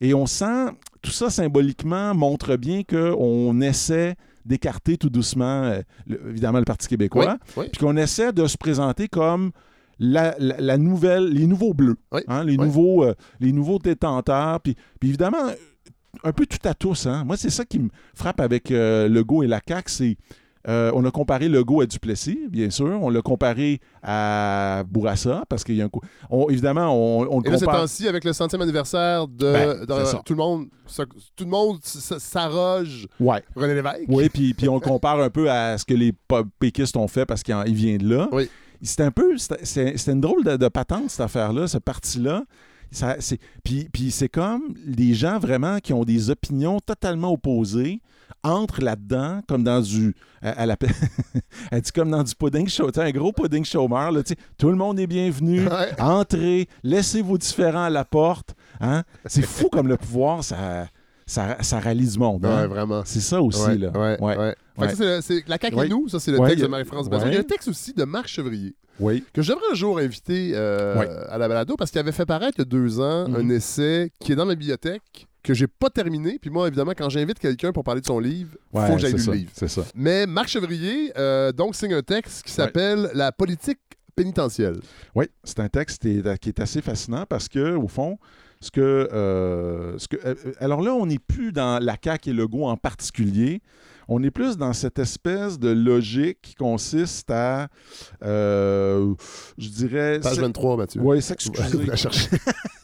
[0.00, 0.66] et on sent,
[1.02, 6.86] tout ça symboliquement montre bien qu'on essaie d'écarter tout doucement, euh, le- évidemment, le Parti
[6.88, 7.66] québécois, Oui.
[7.72, 9.52] puis qu'on essaie de se présenter comme
[9.98, 12.20] la, la- la nouvelle, les nouveaux bleus, Oui.
[12.28, 14.60] hein, les, nouveaux, euh, les nouveaux détenteurs.
[14.60, 15.46] Puis, puis évidemment,
[16.22, 17.06] un peu tout à tous.
[17.06, 17.24] Hein.
[17.24, 20.16] Moi, c'est ça qui me frappe avec euh, Legault et la CAQ, c'est
[20.68, 22.98] euh, on a comparé Legault à Duplessis, bien sûr.
[23.02, 26.00] On l'a comparé à Bourassa, parce qu'il y a un coup.
[26.30, 27.80] on- évidemment, on, on le Et là, compare.
[27.82, 30.66] temps-ci, avec le centième anniversaire de, Ben, de- tout le monde,
[31.36, 33.42] tout le monde s'arroge Ouais.
[33.54, 34.04] René Lévesque.
[34.08, 36.12] Oui, puis, puis on le compare un peu à ce que les
[36.58, 38.28] péquistes ont fait parce qu'il en- il vient de là.
[38.32, 38.48] Oui.
[38.82, 39.36] C'est un peu.
[39.38, 42.44] C'était c'est- c'était une drôle de, de patente, cette affaire-là, ce parti-là.
[42.94, 48.00] Ça, c'est- Puis, puis c'est comme des gens vraiment qui ont des opinions totalement opposées
[48.42, 50.14] entrent là-dedans comme dans du.
[50.42, 50.90] Elle, elle appelle-
[51.70, 52.90] elle dit comme dans du pudding show.
[52.98, 54.12] Un gros pudding chômeur.
[54.12, 54.22] Là,
[54.58, 55.66] tout le monde est bienvenu.
[55.98, 58.54] Entrez, laissez vos différents à la porte.
[58.80, 59.02] Hein?
[59.26, 60.86] C'est fou comme le pouvoir, ça,
[61.26, 62.44] ça, ça rallie du monde.
[62.44, 62.62] hein.
[62.62, 63.02] Ouais, vraiment.
[63.04, 63.90] C'est ça aussi, Ouais, là.
[63.90, 64.36] ouais, Ouais.
[64.36, 64.54] ouais.
[64.78, 64.88] Fait que Ouais.
[64.90, 67.08] ça, c'est le- c'est la CAQ et nous, ça c'est le texte de Marie-France.
[67.08, 67.26] Besson.
[67.28, 69.24] Il y a un texte aussi de Marc Chevrier, Oui.
[69.32, 72.54] que je devrais un jour inviter euh, à la balado, parce qu'il avait fait paraître
[72.58, 73.36] il y a deux ans Mhm.
[73.36, 76.38] un essai qui est dans ma bibliothèque, que j'ai pas terminé.
[76.40, 79.00] Puis moi, évidemment, quand j'invite quelqu'un pour parler de son livre, il Ouais, faut que
[79.00, 79.50] j'aille lu le livre.
[79.54, 79.82] C'est ça.
[79.94, 83.78] Mais Marc Chevrier, euh, donc, signe un texte qui s'appelle La politique
[84.16, 84.80] pénitentielle.
[85.14, 88.16] Oui, c'est un texte qui est, qui est assez fascinant parce que, au fond,
[88.64, 88.80] ce que.
[88.80, 92.76] euh, ce que euh, alors là, on n'est plus dans la CAQ et Legault en
[92.76, 93.60] particulier.
[94.08, 97.68] On est plus dans cette espèce de logique qui consiste à,
[98.22, 99.14] euh,
[99.56, 100.20] je dirais...
[100.20, 101.00] Page c'est- 23, Mathieu.
[101.02, 101.78] Oui, s'excuser.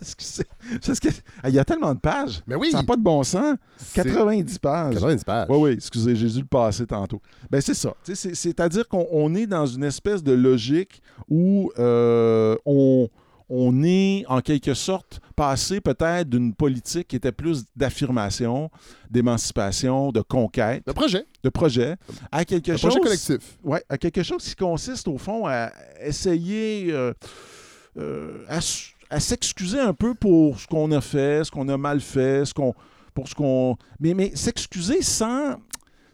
[1.47, 2.41] il y a tellement de pages.
[2.47, 3.57] Mais oui, Ça n'a pas de bon sens.
[3.77, 4.95] c'est 90 pages.
[4.95, 5.47] 90 pages.
[5.51, 7.21] Oui, oui, excusez, j'ai dû le passer tantôt.
[7.51, 7.95] Ben, c'est ça.
[8.05, 13.09] C'est-à-dire qu'on on est dans une espèce de logique où euh, on,
[13.51, 18.71] on est, en quelque sorte, passé peut-être d'une politique qui était plus d'affirmation,
[19.11, 21.97] d'émancipation, de conquête, Le projet, de projet,
[22.31, 22.95] à quelque le chose...
[22.95, 23.59] projet collectif.
[23.65, 27.13] Ouais, à quelque chose qui consiste, au fond, à essayer euh,
[27.99, 32.45] euh, à, s'excuser un peu pour ce qu'on a fait, ce qu'on a mal fait,
[32.45, 32.73] ce qu'on,
[33.15, 33.77] pour ce qu'on.
[33.99, 35.57] Mais, mais s'excuser sans,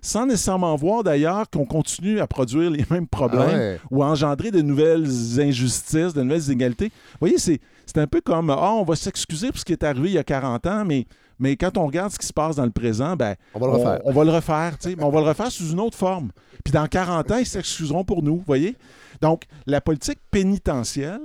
[0.06, 3.80] sans nécessairement voir d'ailleurs qu'on continue à produire les mêmes problèmes Ah ouais.
[3.90, 5.04] ou à engendrer de nouvelles
[5.40, 6.86] injustices, de nouvelles inégalités.
[7.12, 7.60] Vous voyez, c'est,
[7.96, 10.24] un peu comme Ah, on va s'excuser pour ce qui est arrivé il y a
[10.24, 11.06] 40 ans, mais,
[11.38, 13.72] mais quand on regarde ce qui se passe dans le présent, ben, On va le
[13.72, 14.00] refaire.
[14.04, 15.96] on, on va le refaire, tu sais, mais on va le refaire sous une autre
[15.96, 16.30] forme.
[16.64, 18.76] Puis dans 40 ans, ils s'excuseront pour nous, vous voyez?
[19.20, 21.20] Donc, la politique pénitentielle,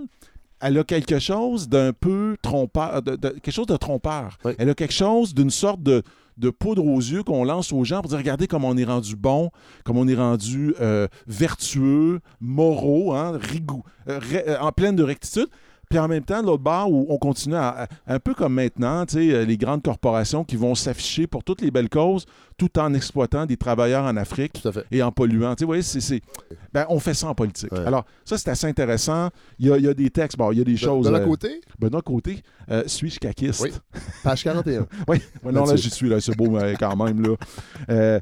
[0.62, 4.38] elle a quelque chose d'un peu trompeur, de, de- quelque chose de trompeur.
[4.46, 4.54] Oui.
[4.58, 6.04] Elle a quelque chose d'une sorte de,
[6.38, 9.16] de poudre aux yeux qu'on lance aux gens pour dire regardez comme on est rendu
[9.16, 9.50] bon,
[9.84, 15.04] comme on est rendu euh, vertueux, moraux, hein, rigou- euh, ré- euh, en pleine de
[15.04, 15.48] rectitude.
[15.90, 18.54] Puis en même temps, de l'autre bord, où on continue à, à- un peu comme
[18.54, 22.26] maintenant, les grandes corporations qui vont s'afficher pour toutes les belles causes,
[22.62, 25.56] tout en exploitant des travailleurs en Afrique et en polluant.
[25.56, 26.22] Tu sais, vous voyez, c'est,
[26.72, 27.72] ben, on fait ça en politique.
[27.72, 27.80] Ouais.
[27.88, 29.30] Alors, ça, c'est assez intéressant.
[29.58, 31.08] Il y a, il y a des textes, bon, il y a des De, choses.
[31.08, 33.62] de l'autre euh, côté, Benoît Côté, euh, suis-je caquiste?
[33.62, 33.72] Oui.
[34.24, 34.86] page 41.
[35.08, 37.36] Oui, ouais, non, là, j'y suis, là, c'est beau quand même, là.
[37.90, 38.20] Euh,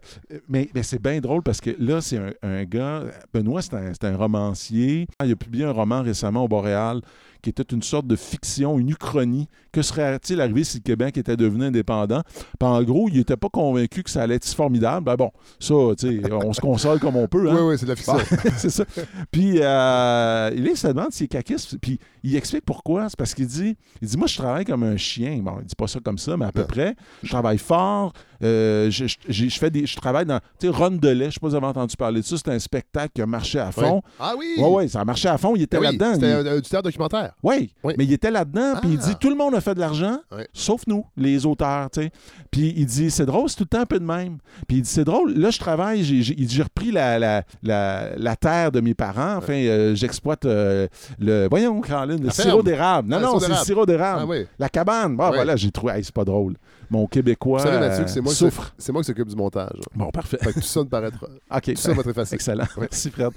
[0.48, 3.92] mais mais c'est bien drôle parce que là, c'est un, un gars, Benoît, c'est un,
[4.02, 5.06] un romancier.
[5.22, 7.02] Il a publié un roman récemment au Boréal
[7.42, 9.48] qui était une sorte de fiction, une uchronie.
[9.72, 12.22] Que serait-il arrivé si le Québec était devenu indépendant?
[12.28, 15.06] Puis en gros, il n'était pas convaincu que ça allait si formidable.
[15.06, 17.56] Ben bon, ça, tu sais, on se console comme on peut, hein?
[17.56, 18.14] Oui, oui, c'est de la fiction.
[18.14, 18.84] Bon, c'est ça.
[19.32, 21.78] Puis euh, il se demande s'il est caquiste.
[21.80, 23.08] Puis il explique pourquoi.
[23.10, 25.40] C'est parce qu'il dit, il dit, moi, je travaille comme un chien.
[25.42, 26.68] Bon, il dit pas ça comme ça, mais à peu Ouais.
[26.68, 26.96] près.
[27.24, 28.14] Je travaille fort.
[28.42, 29.16] Euh, je, je-
[29.50, 31.26] je fais des, je travaille dans, tu sais, Ron de lait.
[31.26, 32.36] Je sais pas si vous avez entendu parler de ça.
[32.38, 34.02] C'est un spectacle qui a marché à fond.
[34.20, 34.54] Ah oui!
[34.58, 35.56] Ouais, ouais, ça a marché à fond.
[35.56, 36.14] Il était Ah oui, là-dedans.
[36.14, 37.34] C'était Il- un, un- du théâtre documentaire.
[37.44, 37.94] oui, Oui.
[37.98, 39.08] mais il était là-dedans, puis il Ah.
[39.08, 40.20] dit tout le monde a fait de l'argent,
[40.54, 42.12] sauf nous, les auteurs, tu sais.
[42.52, 44.38] Puis il dit c'est drôle, c'est tout le temps un peu de même.
[44.68, 48.72] Puis il dit c'est drôle, là je travaille, j'ai, repris la, la, la, la terre
[48.72, 50.88] de mes parents, enfin euh, j'exploite euh,
[51.20, 53.10] le, voyons, Caroline, le sirop d'érable.
[53.10, 54.22] Non, Ah, non, c'est le sirop d'érable.
[54.24, 54.46] Ah oui.
[54.58, 55.16] La cabane.
[55.16, 56.56] Voilà, j'ai trouvé, hey, c'est pas drôle.
[56.92, 58.64] Mon Québécois Vous savez, Mathieu, que c'est moi, qui souffre.
[58.64, 59.78] s'oc- c'est moi qui s'occupe du montage.
[59.94, 60.40] Bon, parfait.
[60.42, 61.28] Fait que tout ça ne paraîtra.
[61.56, 61.64] OK.
[61.66, 62.34] Tout ça va être facile.
[62.36, 62.64] Excellent.
[62.78, 62.88] Ouais.
[62.90, 63.30] Merci, Fred.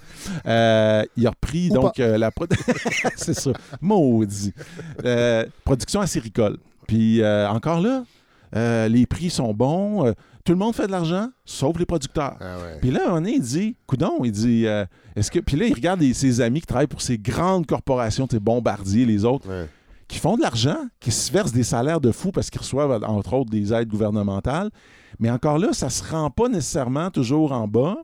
[0.47, 2.31] Euh, il a repris Ou donc la
[3.17, 3.51] C'est ça.
[3.83, 4.55] Maudit.
[5.65, 6.57] Production acéricole.
[6.87, 8.05] Puis encore là,
[8.89, 10.13] les prix sont bons.
[10.45, 12.37] Tout le monde fait de l'argent, sauf les producteurs.
[12.41, 12.79] Ah ouais.
[12.81, 14.85] Puis là, un moment donné, il dit, coudon, il dit, euh,
[15.17, 15.39] est-ce que.
[15.39, 19.05] Puis là, il regarde les- ses amis qui travaillent pour ces grandes corporations, tes bombardiers,
[19.07, 19.69] les autres, Ouais.
[20.09, 23.33] qui font de l'argent, qui se versent des salaires de fous parce qu'ils reçoivent, entre
[23.35, 24.71] autres, des aides gouvernementales.
[25.19, 27.97] Mais encore là, ça se rend pas nécessairement toujours en bas.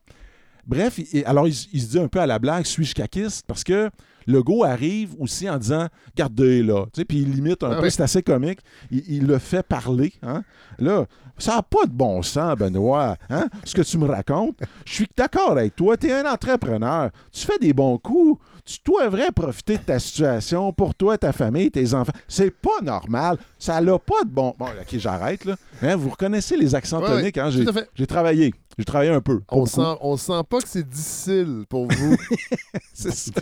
[0.67, 3.45] Bref, il- alors il se dit un peu à la blague, suis-je caquiste?
[3.47, 3.91] Parce que
[4.29, 6.85] Legault arrive aussi en disant, gardez là.
[7.09, 7.91] Puis il limite un Ah peu, oui.
[7.91, 8.61] c'est assez comique.
[8.91, 10.13] Il, il le fait parler.
[10.23, 10.43] hein.
[10.79, 11.07] Là,
[11.39, 14.59] ça n'a pas de bon sens, Benoît, hein, ce que tu me racontes.
[14.85, 15.97] Je suis d'accord avec toi.
[15.97, 17.11] Tu es un entrepreneur.
[17.33, 18.41] Tu fais des bons coups.
[18.65, 22.13] Tu devrais profiter de ta situation pour toi, ta famille, tes enfants.
[22.29, 23.39] C'est pas normal.
[23.59, 24.55] Ça n'a pas de bon.
[24.59, 25.57] Bon, OK, j'arrête, là.
[25.81, 27.49] Hein, vous reconnaissez les accents Ouais, toniques, hein?
[27.95, 28.53] J'ai travaillé.
[28.79, 29.41] J'ai travaillé un peu.
[29.51, 32.17] On sent, on sent pas que c'est difficile pour vous.
[32.95, 33.33] C'est ça.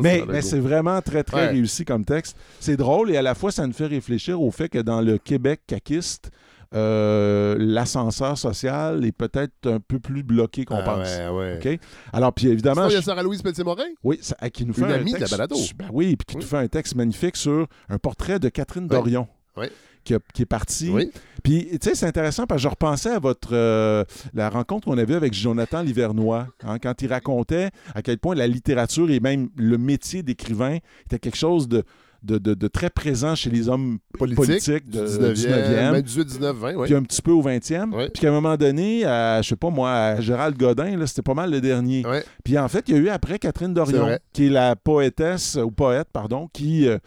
[0.00, 1.48] Mais, mais c'est vraiment très, très Ouais.
[1.50, 2.36] réussi comme texte.
[2.60, 5.18] C'est drôle et à la fois, ça nous fait réfléchir au fait que dans le
[5.18, 6.30] Québec caquiste,
[6.74, 11.08] euh, l'ascenseur social est peut-être un peu plus bloqué qu'on Ah pense.
[11.32, 11.78] Ouais?
[12.12, 13.84] Alors, puis évidemment, il y a je- Sarah-Louise Pelletier-Morin?
[14.02, 15.56] oui, ça- qui nous fait Une un amie de la texte, balado.
[15.76, 16.42] Ben oui, puis qui Oui.
[16.42, 19.28] nous fait un texte magnifique sur un portrait de Catherine Dorion.
[19.56, 19.66] Oui.
[20.04, 20.90] Qui, a- qui est partie.
[20.90, 21.10] Oui.
[21.44, 24.98] Puis, tu sais, c'est intéressant parce que je repensais à votre euh, la rencontre qu'on
[24.98, 29.48] avait avec Jonathan Livernois, hein, quand il racontait à quel point la littérature et même
[29.56, 31.82] le métier d'écrivain était quelque chose de,
[32.22, 36.02] de, de- de très présent chez les hommes Politique, politiques du de, 19e, 19e, même
[36.02, 36.86] 18, 19, 20, oui.
[36.86, 37.92] puis un petit peu au 20e.
[37.92, 38.08] Ouais.
[38.10, 41.22] Puis qu'à un moment donné, à, je sais pas moi, à Gérald Godin, là, c'était
[41.22, 42.04] pas mal le dernier.
[42.44, 45.70] Puis en fait, il y a eu après Catherine Dorion, qui est la poétesse, ou
[45.72, 46.98] poète, pardon, qui, euh,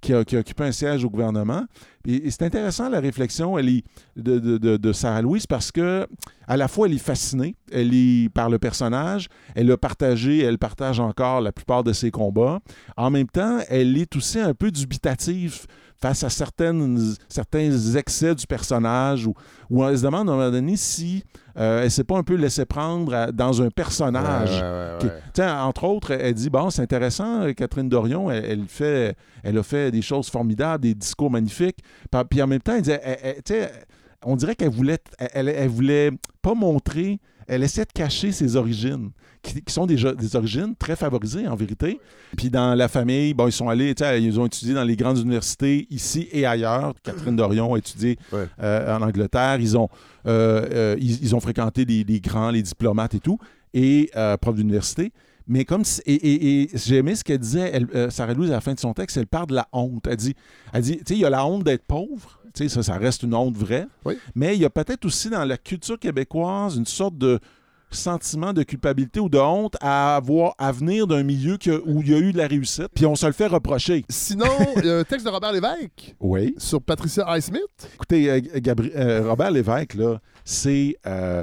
[0.00, 1.64] qui, a, qui occupé un siège au gouvernement.
[2.06, 3.82] Et, c'est intéressant la réflexion elle
[4.16, 6.06] de, de, de- Sarah Louise parce que
[6.46, 7.92] à la fois elle est fascinée, elle
[8.32, 12.60] par le personnage, elle a partagé, elle partage encore la plupart de ses combats.
[12.96, 15.66] En même temps, elle est aussi un peu dubitative
[16.02, 19.34] face à certaines, certains excès du personnage ou,
[19.68, 21.22] ou elle se demande à un moment donné si
[21.58, 24.60] euh, elle s'est pas un peu laissée prendre à- dans un personnage.
[24.62, 25.10] Ouais,
[25.64, 29.62] entre autres, elle dit bon, c'est intéressant, euh, Catherine Dorion, elle, elle fait, elle a
[29.62, 31.78] fait des choses formidables, des discours magnifiques.
[32.30, 32.84] Puis, en même temps, elle
[33.44, 33.70] sais,
[34.24, 36.10] on dirait qu'elle voulait, elle, elle voulait
[36.42, 39.10] pas montrer, elle essaie de cacher ses origines,
[39.42, 41.98] qui, qui sont des, des origines très favorisées en vérité.
[42.36, 45.86] Puis dans la famille, bon, ils sont allés, ils ont étudié dans les grandes universités
[45.90, 46.94] ici et ailleurs.
[47.02, 48.46] Catherine Dorion a étudié Ouais.
[48.62, 49.58] euh, en Angleterre.
[49.60, 49.88] Ils ont,
[50.26, 53.38] euh, euh, ils, ils ont fréquenté les, les grands, les diplomates et tout,
[53.74, 55.12] et prof d'université.
[55.50, 58.50] Mais comme si- et, et- et j'ai aimé ce qu'elle disait, elle, euh, Sarah Louise,
[58.50, 60.06] à la fin de son texte, elle parle de la honte.
[60.08, 60.34] Elle dit,
[60.72, 62.38] elle dit, tu sais, il y a la honte d'être pauvre.
[62.54, 63.86] Tu sais, ça, ça reste une honte vraie.
[64.04, 64.14] Oui.
[64.34, 67.38] Mais il y a peut-être aussi dans la culture québécoise une sorte de
[67.92, 72.10] sentiment de culpabilité ou de honte à avoir à venir d'un milieu que- où il
[72.10, 74.04] y a eu de la réussite, puis on se le fait reprocher.
[74.08, 76.54] Sinon, il y a un texte de Robert Lévesque Oui.
[76.58, 77.62] sur Patricia Highsmith.
[77.94, 81.42] Écoutez, euh, Gabri- euh, Robert Lévesque, là, c'est euh,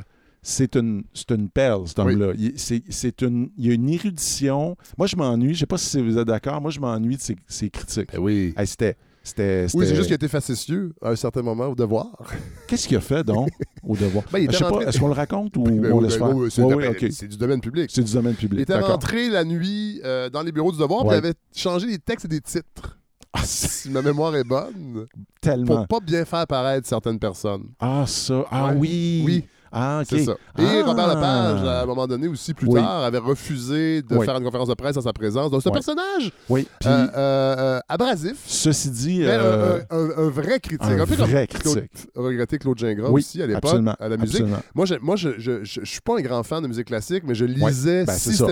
[0.49, 2.31] c'est une, c'est une perle, cet homme-là.
[2.37, 4.77] Il, c'est, c'est une, il y a une érudition.
[4.97, 5.53] Moi, je m'ennuie.
[5.53, 6.61] Je sais pas si vous êtes d'accord.
[6.61, 8.11] Moi, je m'ennuie de ses, ses critiques.
[8.17, 8.53] oui.
[8.57, 11.75] Hey, c'était, c'était, Oui, c'est juste qu'il a été facétieux à un certain moment au
[11.75, 12.07] devoir.
[12.67, 13.49] Qu'est-ce qu'il a fait, donc,
[13.83, 14.23] au devoir?
[14.31, 16.03] Ben, il était je sais rentré- pas, est-ce qu'on le raconte ou Ben on oui,
[16.05, 16.35] laisse ben faire?
[16.37, 17.89] oui, c'est du domaine public.
[17.93, 18.59] C'est du domaine public.
[18.59, 21.87] Il était rentré la nuit euh, dans les bureaux du devoir, puis il avait changé
[21.87, 22.97] les textes et des titres.
[23.33, 25.07] Ah, Si ma mémoire est bonne,
[25.41, 25.85] Tellement.
[25.85, 27.65] pour pas bien faire paraître certaines personnes.
[27.81, 28.45] Ah, ça.
[28.49, 28.75] Ah Ouais.
[28.79, 29.23] oui.
[29.25, 30.07] Oui, Ah, OK.
[30.09, 30.33] c'est ça.
[30.57, 30.83] Et Ah.
[30.85, 32.79] Robert Lepage, à un moment donné aussi, plus Oui.
[32.81, 34.25] tard, avait refusé de Oui.
[34.25, 35.51] faire une conférence de presse en sa présence.
[35.51, 35.77] Donc, c'est un Ouais.
[35.77, 36.67] personnage Oui.
[36.79, 40.81] Puis, euh, euh, euh, abrasif, ceci dit, mais euh, un, un- un vrai critique.
[40.83, 42.07] un Un, peu comme vrai Claude, critique.
[42.15, 44.35] regretté Claude Gingras Oui, aussi à l'époque, à la musique.
[44.41, 44.59] absolument.
[44.75, 47.23] Moi, je, moi je, je, je- je suis pas un grand fan de musique classique,
[47.25, 48.45] mais je lisais ben, ça.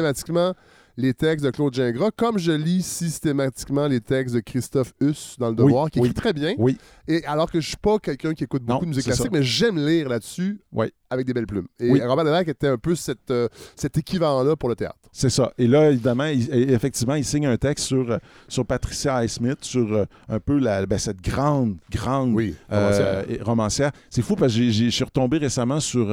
[0.98, 5.50] Les textes de Claude Gingras, comme je lis systématiquement les textes de Christophe Huss dans
[5.50, 6.10] Le Oui, Devoir, qui oui.
[6.10, 6.54] écrit très bien.
[6.58, 6.78] Oui.
[7.08, 9.30] Et alors que je suis pas quelqu'un qui écoute beaucoup Non, de musique classique, ça.
[9.32, 10.88] mais j'aime lire là-dessus Oui.
[11.10, 11.68] avec des belles plumes.
[11.80, 11.92] Et.
[12.06, 14.96] Robert Lévesque était un peu cette, euh, cet équivalent-là pour le théâtre.
[15.12, 15.52] C'est ça.
[15.58, 19.94] Et là, évidemment, il- effectivement, il signe un texte sur, euh, sur Patricia Highsmith, sur
[19.94, 22.38] euh, un peu la, ben, cette grande, grande
[22.72, 23.92] euh, et- romancière.
[24.10, 26.10] C'est fou parce que je suis retombé récemment sur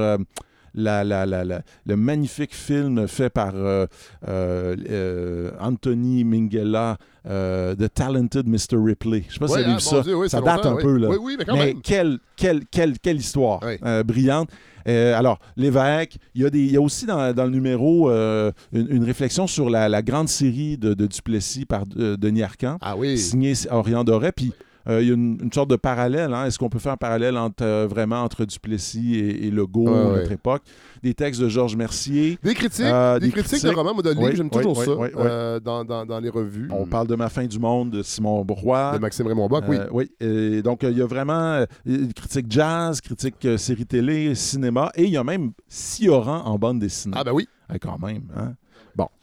[0.74, 3.86] la, la- la- la- le magnifique film fait par euh,
[4.28, 6.96] euh, euh, Anthony Minghella,
[7.28, 8.76] euh, The Talented Mr.
[8.76, 9.24] Ripley.
[9.28, 10.00] Je sais pas si vous avez ah, vu ça.
[10.00, 10.82] Dieu, oui, ça date un oui.
[10.82, 11.08] peu, là.
[11.08, 11.82] Oui, oui, mais quand Mais même.
[11.82, 13.60] quelle, quelle, quelle, quelle histoire
[14.04, 14.48] brillante.
[14.86, 18.52] Alors, l'évêque, il y, a des, il y a aussi dans, dans le numéro une,
[18.72, 23.16] une réflexion sur la, grande série de, de Duplessis par Denis Arcand, Ah oui.
[23.18, 24.32] signé Orient Doré.
[24.32, 24.52] Puis,
[24.88, 26.32] il y a une, une sorte de parallèle.
[26.34, 26.46] hein.
[26.46, 30.18] Est-ce qu'on peut faire un parallèle entre, euh, vraiment entre Duplessis et, et Legault, ouais.
[30.18, 30.62] notre époque?
[31.02, 32.38] Des textes de Georges Mercier.
[32.42, 33.76] Des critiques, Euh, des, des critiques, de critiques.
[33.76, 36.68] romans, moi, de livres, j'aime toujours ça euh, dans, dans, dans les revues.
[36.70, 38.92] On parle de Ma fin du monde de Simon Roy.
[38.94, 39.76] de Maxime Raymond Bock, oui.
[39.78, 40.10] Euh, oui.
[40.20, 44.90] Et donc, euh, il y a vraiment euh, critique jazz, critique euh, série télé, cinéma,
[44.94, 47.14] et il y a même Sioran en bande dessinée.
[47.18, 47.48] Ah ben oui.
[47.68, 48.22] Ah, quand même.
[48.36, 48.54] Hein?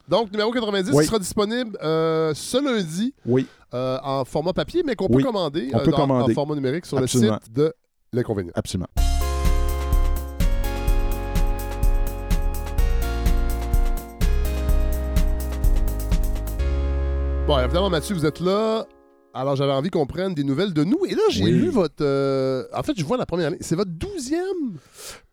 [0.09, 1.05] Donc, numéro 90 Oui.
[1.05, 3.45] sera disponible euh, ce lundi Oui,
[3.75, 5.17] euh, en format papier, mais qu'on Oui.
[5.21, 6.31] peut commander, On euh, peut dans- commander.
[6.31, 7.35] en format numérique sur Absolument.
[7.35, 7.73] le site de
[8.11, 8.51] L'Inconvénient.
[8.55, 8.87] absolument.
[17.47, 18.85] Bon, évidemment, Mathieu, vous êtes là.
[19.33, 21.05] Alors, j'avais envie qu'on prenne des nouvelles de nous.
[21.07, 21.51] Et là, j'ai Oui.
[21.51, 22.01] lu votre.
[22.03, 23.59] euh, En fait, je vois la première ligne.
[23.61, 24.77] C'est votre douzième.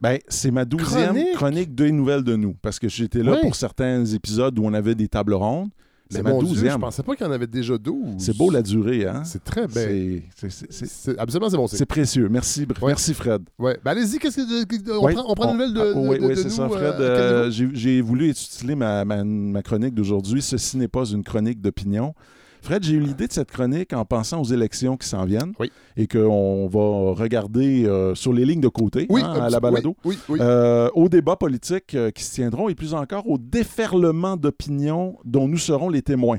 [0.00, 1.32] Ben, c'est ma douzième Chronique.
[1.34, 1.74] chronique.
[1.74, 3.38] des nouvelles de nous, parce que j'étais là Oui.
[3.42, 5.70] pour certains épisodes où on avait des tables rondes.
[6.08, 6.78] C'est Mais ma mon Dieu, je douzième.
[6.80, 8.14] pensais pas qu'il y en avait déjà 12.
[8.18, 9.24] C'est beau la durée, hein?
[9.24, 9.74] C'est très bien.
[9.74, 11.66] C'est- c'est- c'est- c'est- C'est- Absolument, c'est bon.
[11.66, 12.28] C'est précieux.
[12.28, 12.88] Merci, br- Ouais.
[12.92, 13.42] merci Fred.
[13.58, 13.76] Ouais.
[13.84, 14.92] Ben, allez-y, qu'est-ce que.
[14.92, 16.62] On, prend, on prend des nouvelles de, ah, oui, de- oui, de c'est nous, ça,
[16.66, 16.84] euh, Fred.
[16.94, 20.42] à quel Euh, j'ai j'ai voulu étudier ma, ma- ma chronique d'aujourd'hui.
[20.42, 22.14] Ceci n'est pas une chronique d'opinion.
[22.62, 25.70] Fred, j'ai eu l'idée de cette chronique en pensant aux élections qui s'en viennent Oui.
[25.96, 29.96] et qu'on va regarder euh, sur les lignes de côté oui, hein, à la balado.
[30.04, 30.18] Oui.
[30.30, 35.48] Euh, aux débats politiques euh, qui se tiendront et plus encore au déferlement d'opinions dont
[35.48, 36.38] nous serons les témoins.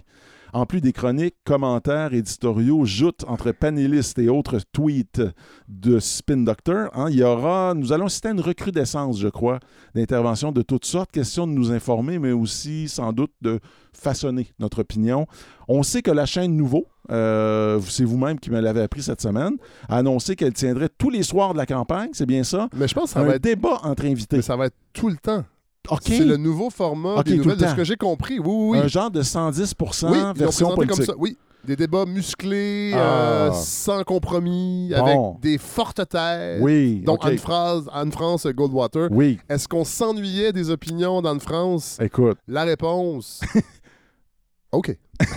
[0.58, 5.22] En plus des chroniques, commentaires, éditoriaux, joutes entre panélistes et autres tweets
[5.68, 9.60] de Spin Doctor, hein, il y aura, nous allons citer une recrudescence, je crois,
[9.94, 13.60] d'interventions de toutes sortes, question de nous informer, mais aussi sans doute de
[13.94, 15.28] façonner notre opinion.
[15.68, 19.58] On sait que la chaîne Nouveau, euh, c'est vous-même qui me l'avez appris cette semaine,
[19.90, 22.68] a annoncé qu'elle tiendrait tous les soirs de la campagne, c'est bien ça?
[22.76, 24.38] Mais je pense que ça un va être, débat entre invités.
[24.38, 25.44] mais ça va être tout le temps.
[26.02, 28.40] C'est le nouveau format des nouvelles, de ce que j'ai compris.
[28.40, 28.78] Oui, oui, oui.
[28.80, 30.96] Un genre de 110 oui, ils l'ont version présenté politique.
[30.96, 31.14] comme ça.
[31.18, 32.98] Oui, des débats musclés, Ah.
[32.98, 35.04] euh, sans compromis, Bon.
[35.34, 36.62] avec des fortes têtes.
[36.62, 37.26] Oui, Donc.
[37.26, 39.10] Anne-France, Anne-France Goldwater.
[39.12, 41.98] Oui, Est-ce qu'on s'ennuyait des opinions d'Anne-France?
[42.02, 42.38] écoute.
[42.48, 43.42] La réponse.
[44.72, 44.98] OK.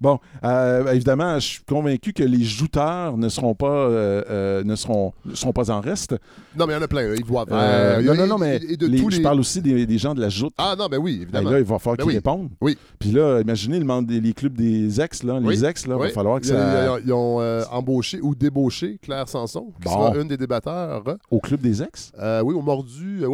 [0.00, 4.74] Bon, euh, évidemment, je suis convaincu que les jouteurs ne seront pas, euh, euh, ne
[4.74, 5.12] seront,
[5.54, 6.16] pas en reste.
[6.56, 7.14] Non, mais il y en a plein.
[7.14, 7.56] Yves Boisvert.
[7.56, 9.98] Euh, a- non, non, non, mais et de les- tous je parle aussi des, des
[9.98, 10.52] gens de la joute.
[10.58, 11.50] Ah non, ben oui, Ben évidemment.
[11.50, 12.14] là, il va falloir Ben qu'ils oui.
[12.16, 12.50] répondent.
[12.60, 12.76] Oui.
[12.98, 15.64] Puis là, imaginez le monde des les clubs des ex, là, les Oui.
[15.64, 16.08] ex, là, il Oui.
[16.08, 16.98] va falloir que ça.
[17.04, 19.92] Ils ont euh, embauché ou débauché Claire Sanson, qui Bon.
[19.92, 21.04] sera une des débatteurs.
[21.30, 22.12] Au club des ex?
[22.18, 23.20] Euh, oui, au mordu.
[23.22, 23.26] euh,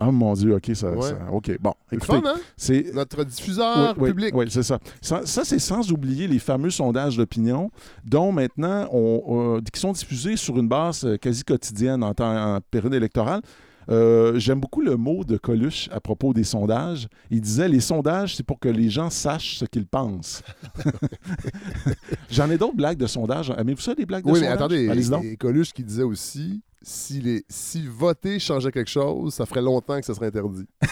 [0.00, 0.06] oui.
[0.08, 0.90] Oh mon Dieu, OK, ça.
[0.92, 1.08] Ouais.
[1.10, 1.74] ça- OK, bon.
[1.90, 2.34] C'est Écoutez, hein?
[2.56, 2.94] c'est.
[2.94, 4.34] Notre diffuseur Oui, public.
[4.34, 4.78] oui, c'est ça.
[5.00, 7.70] Ça, ça, c'est sans oublier les fameux sondages d'opinion,
[8.04, 12.54] dont maintenant, on, euh, qui sont diffusés sur une base euh, quasi quotidienne en, temps,
[12.56, 13.42] en période électorale.
[13.90, 17.08] Euh, J'aime beaucoup le mot de Coluche à propos des sondages.
[17.30, 20.42] Il disait les sondages, c'est pour que les gens sachent ce qu'ils pensent.
[22.30, 23.52] J'en ai d'autres blagues de sondages.
[23.56, 24.88] Aimez-vous ça, des blagues de Oui, mais attendez,
[25.24, 29.98] et Coluche qui disait aussi si, les, si voter changeait quelque chose, ça ferait longtemps
[29.98, 30.66] que ça serait interdit.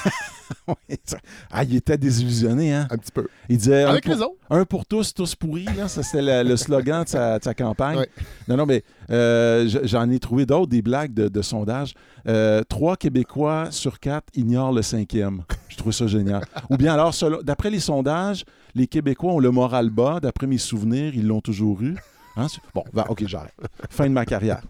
[1.51, 2.89] Ah, il était désillusionné, hein?
[2.91, 3.27] Un petit peu.
[3.49, 4.35] Il disait un pour, raison.
[4.51, 5.89] un pour tous, tous pourris, là.
[5.89, 7.99] Ça, c'était le, slogan de sa, de sa campagne.
[7.99, 8.09] Ouais.
[8.49, 11.95] Non, non, mais euh, j'en ai trouvé d'autres, des blagues de, de sondage.
[12.27, 15.43] Euh, trois Québécois sur quatre ignorent le cinquième.
[15.69, 16.43] Je trouve ça génial.
[16.69, 20.21] Ou bien alors, d'après les sondages, les Québécois ont le moral bas.
[20.21, 21.97] D'après mes souvenirs, ils l'ont toujours eu.
[22.41, 22.47] Hein?
[22.75, 23.55] Bon, ben, OK, j'arrête.
[23.91, 24.63] Fin de ma carrière.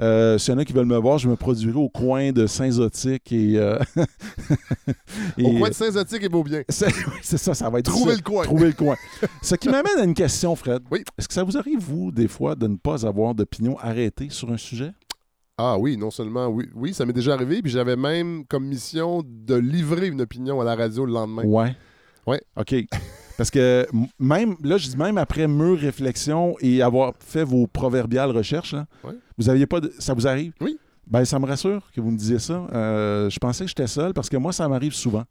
[0.00, 2.46] Euh, S'il y en a qui veulent me voir, je me produirai au coin de
[2.46, 3.58] Saint-Zotique et...
[3.58, 3.78] euh,
[5.42, 6.62] Au coin de Saint-Zotique et Beaubien.
[6.68, 8.44] c'est ça, ça va être Trouver le coin.
[8.44, 8.96] Trouver le coin.
[9.42, 10.82] Ce qui m'amène à une question, Fred.
[10.90, 11.04] Oui.
[11.18, 14.50] Est-ce que ça vous arrive, vous, des fois, de ne pas avoir d'opinion arrêtée sur
[14.50, 14.92] un sujet?
[15.60, 19.24] Ah oui, non seulement, oui, oui ça m'est déjà arrivé, puis j'avais même comme mission
[19.26, 21.42] de livrer une opinion à la radio le lendemain.
[21.42, 21.74] Ouais.
[22.28, 22.40] Ouais.
[22.56, 22.74] OK.
[23.38, 23.86] Parce que
[24.18, 28.86] même, là, je dis même après mûre réflexion et avoir fait vos proverbiales recherches, là,
[29.38, 30.52] vous aviez pas de- ça vous arrive?
[30.60, 30.76] Oui.
[31.06, 32.66] Ben, ça me rassure que vous me disiez ça.
[32.74, 35.24] Euh, je pensais que j'étais seul parce que moi, ça m'arrive souvent.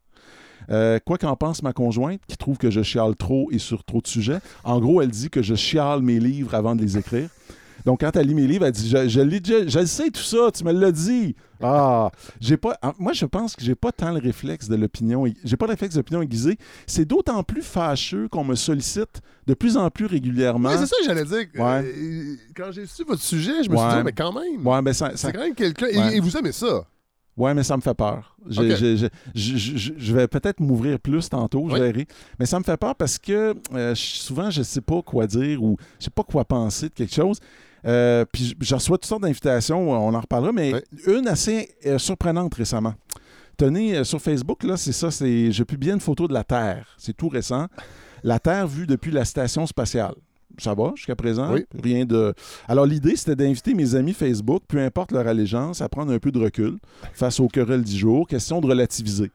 [0.71, 4.01] Euh, quoi qu'en pense ma conjointe, qui trouve que je chiale trop et sur trop
[4.01, 7.29] de sujets, en gros, elle dit que je chiale mes livres avant de les écrire.
[7.85, 9.41] Donc, quand elle lit mes livres, elle dit Je, je, lis
[9.87, 11.35] sais tout ça, tu me l'as dit.
[11.61, 12.77] Ah, j'ai pas.
[12.99, 15.25] Moi, je pense que j'ai pas tant le réflexe de l'opinion.
[15.43, 16.57] J'ai pas le réflexe d'opinion aiguisée.
[16.85, 20.69] C'est d'autant plus fâcheux qu'on me sollicite de plus en plus régulièrement.
[20.71, 21.45] C'est ça que j'allais dire.
[21.55, 21.83] Ouais.
[21.85, 24.93] Euh, quand j'ai su votre sujet, je me suis dit, mais quand même, Ouais, mais
[24.93, 25.87] ça, c'est quand même quelqu'un.
[25.87, 26.85] et- vous aimez ça?
[27.35, 28.35] Ouais, mais ça me fait peur.
[28.49, 31.79] Je, vais peut-être m'ouvrir plus tantôt, je Oui.
[31.79, 32.07] verrai.
[32.39, 35.61] Mais ça me fait peur parce que euh, je- souvent, je sais pas quoi dire
[35.63, 37.39] ou je sais pas quoi penser de quelque chose.
[37.87, 40.73] Euh, puis je- reçois toutes sortes d'invitations, on en reparlera, mais
[41.07, 42.93] une assez euh, surprenante récemment.
[43.57, 46.93] Tenez, euh, sur Facebook, là, c'est ça, c'est je publie une photo de la Terre.
[46.97, 47.67] C'est tout récent.
[48.23, 50.15] La Terre vue depuis la station spatiale.
[50.59, 51.53] Ça va jusqu'à présent?
[51.53, 51.65] Oui.
[51.83, 52.33] Rien de.
[52.67, 56.31] Alors, l'idée, c'était d'inviter mes amis Facebook, peu importe leur allégeance, à prendre un peu
[56.31, 56.77] de recul
[57.13, 58.27] face aux querelles du jour.
[58.27, 59.31] Question de relativiser.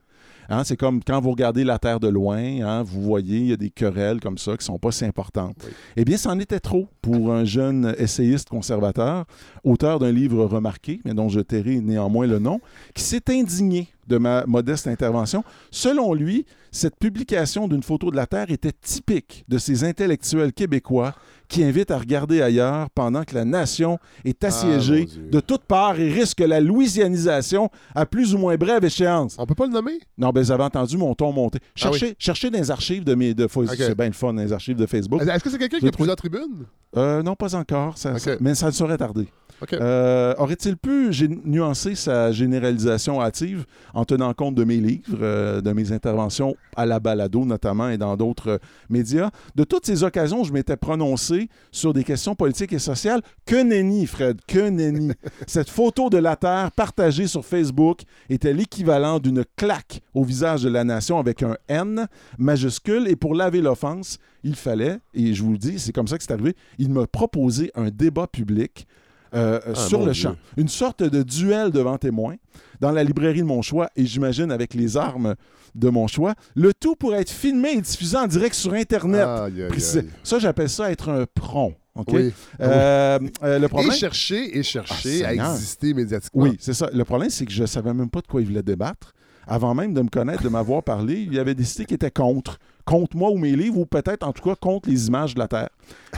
[0.48, 3.52] Hein, c'est comme quand vous regardez la Terre de loin, hein, vous voyez, il y
[3.52, 5.56] a des querelles comme ça qui sont pas si importantes.
[5.64, 5.72] Oui.
[5.96, 9.24] Eh bien, c'en était trop pour un jeune essayiste conservateur,
[9.64, 12.60] auteur d'un livre remarqué, mais dont je tairai néanmoins le nom,
[12.94, 15.44] qui s'est indigné de ma modeste intervention.
[15.70, 21.14] Selon lui, cette publication d'une photo de la Terre était typique de ces intellectuels québécois
[21.52, 25.28] qui invitent à regarder ailleurs pendant que la nation est assiégée Ah, Dieu.
[25.30, 29.36] de toutes parts et risque la louisianisation à plus ou moins brève échéance.
[29.38, 29.98] On peut pas le nommer?
[30.16, 31.58] Non, ben, vous avez entendu mon ton monter.
[31.62, 33.34] Ah Cherchez, cherchez dans les archives de mes...
[33.34, 33.46] De.
[33.76, 35.20] C'est bien le fun, dans les archives de Facebook.
[35.22, 36.64] Est-ce que c'est quelqu'un qui Je a plusieurs tribunes?
[36.96, 38.18] Euh, non, pas encore, ça- Ok.
[38.20, 39.28] ça- mais ça ne saurait tarder.
[39.60, 39.74] OK.
[39.74, 41.10] Euh, Aurait-il pu
[41.44, 46.86] nuancer sa généralisation hâtive en tenant compte de mes livres, euh, de mes interventions à
[46.86, 49.30] la balado notamment et dans d'autres euh, médias?
[49.54, 53.22] De toutes ces occasions, je m'étais prononcé sur des questions politiques et sociales.
[53.46, 55.12] Que nenni, Fred, que nenni.
[55.46, 60.68] Cette photo de la Terre partagée sur Facebook était l'équivalent d'une claque au visage de
[60.68, 62.06] la nation avec un N
[62.38, 66.18] majuscule et pour laver l'offense, il fallait, et je vous le dis, c'est comme ça
[66.18, 68.86] que c'est arrivé, il m'a proposé un débat public
[69.34, 70.22] euh, euh, Ah, sur le Dieu.
[70.22, 70.36] champ.
[70.56, 72.36] Une sorte de duel devant témoins
[72.80, 75.34] dans la librairie de mon choix et j'imagine avec les armes
[75.74, 76.34] de mon choix.
[76.54, 79.26] Le tout pour être filmé et diffusé en direct sur Internet.
[79.26, 80.08] Aïe, aïe, Précis- aïe.
[80.22, 81.74] Ça, j'appelle ça être un prompt.
[81.94, 82.08] OK?
[82.12, 82.32] Oui.
[82.60, 83.92] Euh, euh, le problème...
[83.92, 86.42] Et chercher, et chercher Ah, à exister médiatiquement.
[86.44, 86.88] Oui, c'est ça.
[86.92, 89.12] Le problème, c'est que je savais même pas de quoi il voulait débattre.
[89.46, 92.58] Avant même de me connaître, de m'avoir parlé, il avait décidé qu'il était contre.
[92.84, 95.48] contre moi ou mes livres, ou peut-être en tout cas contre les images de la
[95.48, 95.68] Terre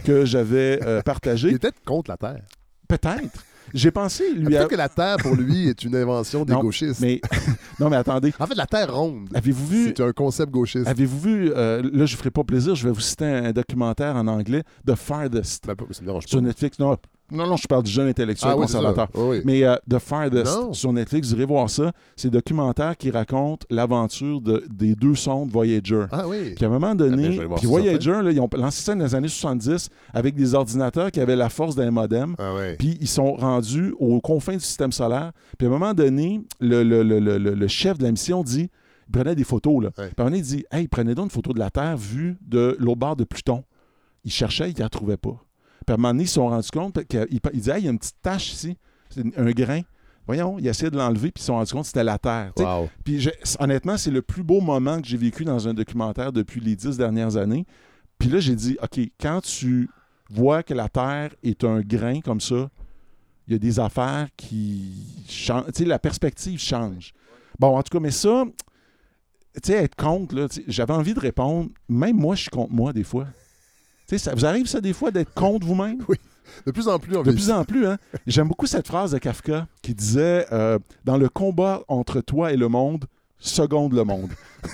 [0.05, 1.49] que j'avais euh, Il partagées.
[1.51, 2.43] est peut-être contre la Terre.
[2.89, 3.45] Peut-être.
[3.73, 7.01] J'ai pensé, lui, Peut-être que la Terre, pour lui, est une invention des Non, gauchistes.
[7.01, 7.21] mais
[7.81, 8.33] non, mais attendez.
[8.39, 10.87] En fait, la Terre ronde, Avez-vous vu c'est un concept gauchiste.
[10.87, 14.15] Avez-vous vu, euh, là je ne ferai pas plaisir, je vais vous citer un, documentaire
[14.17, 16.41] en anglais, The Farthest, Ben, pas- ça me dérange sur.
[16.43, 16.79] Netflix.
[16.79, 16.97] Non,
[17.33, 19.09] non, non, je parle du jeune intellectuel Ah oui, conservateur.
[19.15, 19.43] Oui, oui.
[19.45, 20.73] Mais euh, The Farthest Non.
[20.73, 21.93] sur Netflix, vous irez voir ça.
[22.17, 26.05] C'est un documentaire qui raconte l'aventure de- des deux sondes Voyager.
[26.13, 26.53] Ah oui.
[26.55, 29.15] Puis à un moment donné, voir puis Voyager, là, ils ont lancé ça dans les
[29.15, 32.35] années 70 avec des ordinateurs qui avaient la force d'un modem.
[32.39, 32.77] Ah oui.
[32.79, 35.33] Puis ils sont rendus aux confins du système solaire.
[35.59, 38.43] Puis à un moment donné, le, le- le- le- le- le chef de la mission
[38.43, 38.71] dit
[39.09, 39.83] il prenait des photos.
[39.83, 39.91] Là.
[39.99, 40.09] Ouais.
[40.09, 41.97] Puis à un moment donné, il dit Hey, prenez donc une photo de la Terre
[41.97, 43.65] vue de l'autre bord de Pluton.
[44.25, 45.39] Il cherchait, il ne la trouvait pas.
[45.87, 47.85] Puis à un moment donné, ils se sont rendus compte qu'il il dit Hey, il
[47.85, 48.77] y a une petite tache ici,
[49.37, 49.83] un grain.
[50.27, 52.53] Voyons, il essaie de l'enlever, puis ils se sont rendus compte que c'était la Terre.
[52.57, 52.89] Wow.
[53.05, 53.29] puis
[53.59, 56.97] honnêtement, c'est le plus beau moment que j'ai vécu dans un documentaire depuis les dix
[56.97, 57.67] dernières années.
[58.19, 59.91] Puis là, j'ai dit, OK, quand tu
[60.31, 62.71] vois que la Terre est un grain comme ça,
[63.47, 64.93] il y a des affaires qui
[65.29, 65.67] changent.
[65.67, 67.13] Tu sais, la perspective change.
[67.59, 68.45] Bon, en tout cas, mais ça,
[69.63, 73.05] tu sais, être contre, j'avais envie de répondre, même moi, je suis contre moi des
[73.05, 73.27] fois.
[74.07, 75.99] Ça vous arrive ça des fois d'être contre vous-même?
[76.67, 77.97] De plus en plus, on De plus en plus, hein?
[78.27, 82.57] J'aime beaucoup cette phrase de Kafka qui disait euh, Dans le combat entre toi et
[82.57, 83.07] le monde,
[83.39, 84.31] seconde le monde.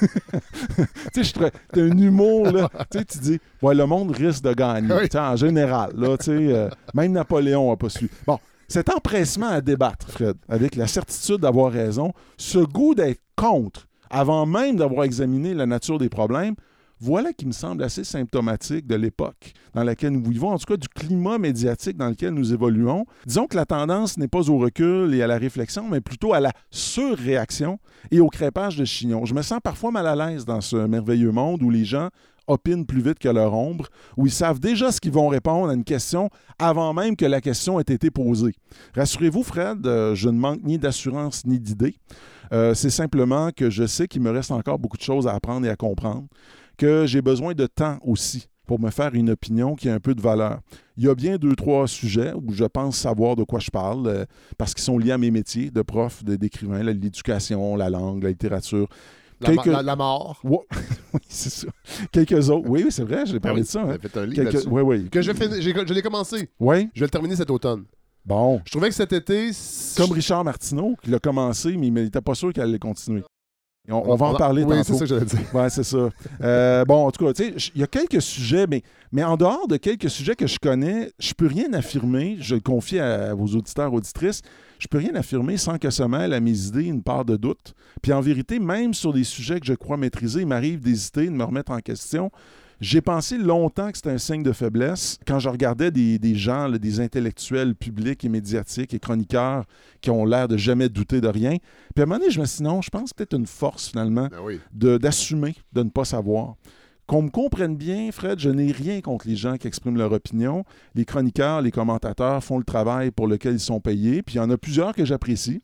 [1.14, 1.32] tu sais,
[1.72, 2.68] t'as un humour, là.
[2.90, 4.92] Tu sais, tu dis Ouais, le monde risque de gagner.
[4.92, 5.08] Oui.
[5.14, 8.10] En général, là, tu sais, euh, même Napoléon n'a pas su.
[8.26, 13.88] Bon, cet empressement à débattre, Fred, avec la certitude d'avoir raison, ce goût d'être contre,
[14.10, 16.54] avant même d'avoir examiné la nature des problèmes,
[17.00, 20.76] voilà qui me semble assez symptomatique de l'époque dans laquelle nous vivons, en tout cas
[20.76, 23.06] du climat médiatique dans lequel nous évoluons.
[23.26, 26.40] Disons que la tendance n'est pas au recul et à la réflexion, mais plutôt à
[26.40, 27.78] la surréaction
[28.10, 29.24] et au crépage de chignon.
[29.24, 32.10] Je me sens parfois mal à l'aise dans ce merveilleux monde où les gens
[32.46, 33.86] opinent plus vite que leur ombre,
[34.16, 37.40] où ils savent déjà ce qu'ils vont répondre à une question avant même que la
[37.40, 38.54] question ait été posée.
[38.94, 41.96] Rassurez-vous, Fred, euh, je ne manque ni d'assurance ni d'idées.
[42.52, 45.66] Euh, c'est simplement que je sais qu'il me reste encore beaucoup de choses à apprendre
[45.66, 46.26] et à comprendre,
[46.80, 50.14] que j'ai besoin de temps aussi pour me faire une opinion qui a un peu
[50.14, 50.60] de valeur.
[50.96, 54.06] Il y a bien deux, trois sujets où je pense savoir de quoi je parle,
[54.06, 54.24] euh,
[54.56, 58.88] parce qu'ils sont liés à mes métiers de prof, d'écrivain, l'éducation, la langue, la littérature.
[59.40, 60.38] La, mort.
[60.44, 60.58] Ouais.
[61.14, 61.66] oui, c'est ça.
[62.12, 62.68] Quelques autres.
[62.68, 63.82] Oui, oui, c'est vrai, j'ai Ah parlé oui, de ça.
[63.82, 63.96] hein.
[64.00, 64.50] fait un livre.
[64.70, 65.08] Oui, oui.
[65.10, 66.48] Que je, fais- je l'ai commencé.
[66.60, 67.84] Oui, Je vais le terminer cet automne.
[68.24, 68.60] bon.
[68.66, 69.50] Je trouvais que cet été.
[69.96, 73.22] Comme Richard Martineau, qui l'a commencé, mais il n'était pas sûr qu'elle allait continuer.
[73.88, 75.54] On, on va en parler Oui, c'est ça que j'allais dire.
[75.54, 76.10] Ouais, c'est ça.
[76.42, 79.36] Euh, bon, en tout cas, tu sais, il y a quelques sujets, mais, mais en
[79.36, 82.36] dehors de quelques sujets que je connais, je peux rien affirmer.
[82.40, 84.42] Je le confie à, vos auditeurs, auditrices.
[84.78, 87.74] Je peux rien affirmer sans que se mêle à mes idées une part de doute.
[88.02, 91.30] Puis en vérité, même sur des sujets que je crois maîtriser, il m'arrive d'hésiter, de
[91.30, 92.30] me remettre en question.
[92.80, 96.66] J'ai pensé longtemps que c'était un signe de faiblesse quand je regardais des, des gens,
[96.66, 99.64] là, des intellectuels publics et médiatiques et chroniqueurs
[100.00, 101.56] qui ont l'air de jamais douter de rien.
[101.94, 103.88] Puis à un moment donné, je me suis dit non, je pense peut-être une force
[103.90, 104.60] finalement Ben oui.
[104.72, 106.54] de- d'assumer de, ne pas savoir.
[107.06, 110.64] Qu'on me comprenne bien, Fred, je n'ai rien contre les gens qui expriment leur opinion.
[110.94, 114.40] Les chroniqueurs, les commentateurs font le travail pour lequel ils sont payés, puis il y
[114.40, 115.60] en a plusieurs que j'apprécie.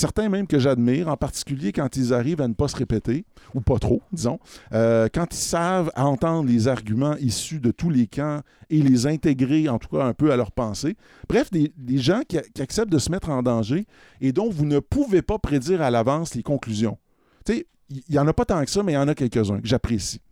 [0.00, 3.60] Certains même que j'admire, en particulier quand ils arrivent à ne pas se répéter, ou
[3.60, 4.38] pas trop, disons,
[4.72, 8.40] Euh, quand ils savent entendre les arguments issus de tous les camps
[8.70, 10.96] et les intégrer, en tout cas, un peu à leur pensée.
[11.28, 13.84] Bref, des, des gens qui, acceptent de se mettre en danger
[14.22, 16.96] et dont vous ne pouvez pas prédire à l'avance les conclusions.
[17.44, 19.14] Tu sais, il n'y en a pas tant que ça, mais il y en a
[19.14, 20.22] quelques-uns que j'apprécie.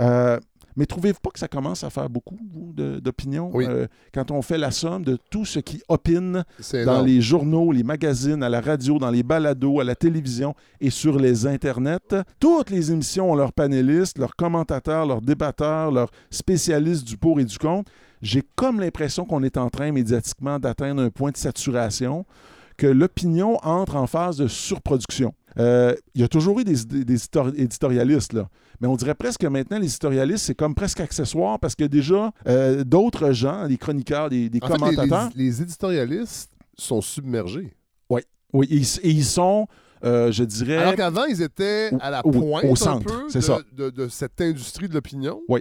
[0.00, 0.38] Euh,
[0.76, 3.64] mais trouvez-vous pas que ça commence à faire beaucoup, vous, d'opinions, Oui.
[3.68, 7.06] euh, quand on fait la somme de tout ce qui opine dans énorme.
[7.06, 11.18] les journaux, les magazines, à la radio, dans les balados, à la télévision et sur
[11.18, 11.98] les internets.
[12.40, 17.44] Toutes les émissions ont leurs panélistes, leurs commentateurs, leurs débatteurs, leurs spécialistes du pour et
[17.44, 17.90] du contre.
[18.22, 22.24] J'ai comme l'impression qu'on est en train médiatiquement d'atteindre un point de saturation,
[22.76, 25.32] que l'opinion entre en phase de surproduction.
[25.58, 28.48] Euh, il y a toujours eu des, des- des éditor- éditorialistes, là.
[28.80, 32.32] Mais on dirait presque que maintenant, les éditorialistes, c'est comme presque accessoire parce que déjà,
[32.48, 37.00] euh, d'autres gens, des chroniqueurs, des, des En fait, les- commentateurs, les, les éditorialistes sont
[37.00, 37.72] submergés.
[38.10, 39.66] Oui, et ils, et ils sont,
[40.04, 40.76] euh, je dirais.
[40.76, 43.58] Alors qu'avant, ils étaient à la pointe au un centre, peu c'est de, ça.
[43.72, 45.40] De, de cette industrie de l'opinion.
[45.48, 45.60] Oui.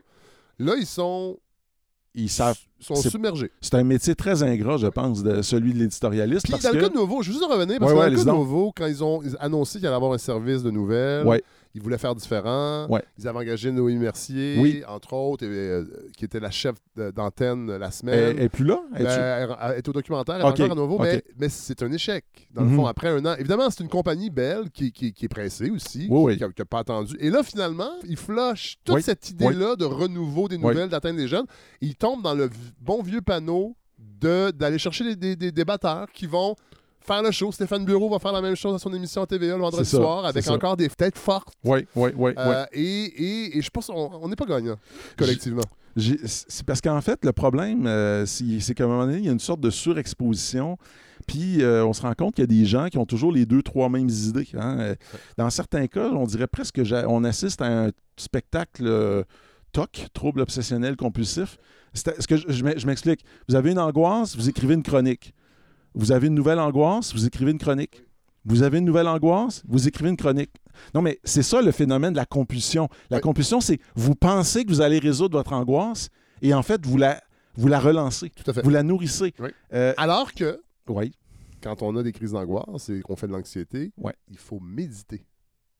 [0.59, 1.37] Là, ils sont,
[2.15, 2.57] ils savent.
[2.79, 3.49] sont c'est- submergés.
[3.61, 6.43] C'est un métier très ingrat, je pense, de celui de l'éditorialiste.
[6.43, 6.81] Puis parce dans le que...
[6.83, 8.21] cas de Nouveau, je veux juste en revenir, parce Ouais, que ouais, dans le cas
[8.21, 8.37] allez-y de.
[8.37, 11.41] Nouveau, quand ils ont annoncé qu'il allait avoir un service de nouvelles, Ouais.
[11.75, 12.87] Ils voulaient faire différent.
[12.87, 13.03] Ouais.
[13.17, 14.83] Ils avaient engagé Noémie Mercier, Oui.
[14.87, 15.83] entre autres, et, euh,
[16.15, 18.37] qui était la chef d'antenne la semaine.
[18.37, 18.81] elle est plus là?
[18.95, 21.81] Elle Ben, elle est au documentaire, elle Ok, est encore à nouveau, mais, mais c'est
[21.81, 22.25] un échec.
[22.53, 22.75] Dans le Mhm.
[22.75, 23.35] fond, après un an.
[23.39, 26.79] Évidemment, c'est une compagnie belle qui, qui- qui est pressée aussi, Oui, qui n'a pas
[26.79, 27.15] attendu.
[27.19, 31.45] Et là, finalement, il flush toute cette idée-là de renouveau des nouvelles, d'atteindre les jeunes.
[31.81, 32.49] Il tombe dans le
[32.81, 36.55] bon vieux panneau de- d'aller chercher des, des- des débatteurs qui vont
[37.05, 37.51] faire le show.
[37.51, 39.97] Stéphane Bureau va faire la même chose à son émission à TVA le vendredi ça,
[39.97, 40.53] soir avec ça.
[40.53, 41.53] encore des têtes fortes.
[41.63, 42.31] Oui, oui, oui.
[42.31, 42.33] oui.
[42.37, 44.75] Euh, et, et- et je pense qu'on n'est pas gagnant
[45.17, 45.61] collectivement.
[45.95, 49.31] C'est parce qu'en fait, le problème, euh, c'est qu'à un moment donné, il y a
[49.31, 50.77] une sorte de surexposition.
[51.27, 53.45] Puis euh, on se rend compte qu'il y a des gens qui ont toujours les
[53.45, 54.47] deux, trois mêmes idées.
[54.59, 54.95] hein.
[55.37, 59.23] Dans certains cas, on dirait presque qu'on assiste à un spectacle
[59.71, 61.57] TOC, trouble obsessionnel compulsif.
[61.93, 63.23] Ce que je m'explique.
[63.47, 65.33] Vous avez une angoisse, vous écrivez une chronique.
[65.95, 68.03] Vous avez une nouvelle angoisse, vous écrivez une chronique.
[68.45, 70.51] Vous avez une nouvelle angoisse, vous écrivez une chronique.
[70.93, 72.89] Non, mais c'est ça le phénomène de la compulsion.
[73.09, 73.21] La Oui.
[73.21, 76.09] compulsion, c'est vous pensez que vous allez résoudre votre angoisse
[76.41, 77.21] et en fait, vous la,
[77.55, 78.61] vous la relancez, Tout à fait.
[78.61, 79.33] vous la nourrissez.
[79.39, 79.49] Oui.
[79.73, 81.13] Euh, Alors que oui,
[81.61, 84.15] quand on a des crises d'angoisse et qu'on fait de l'anxiété, Ouais.
[84.29, 85.25] il faut méditer.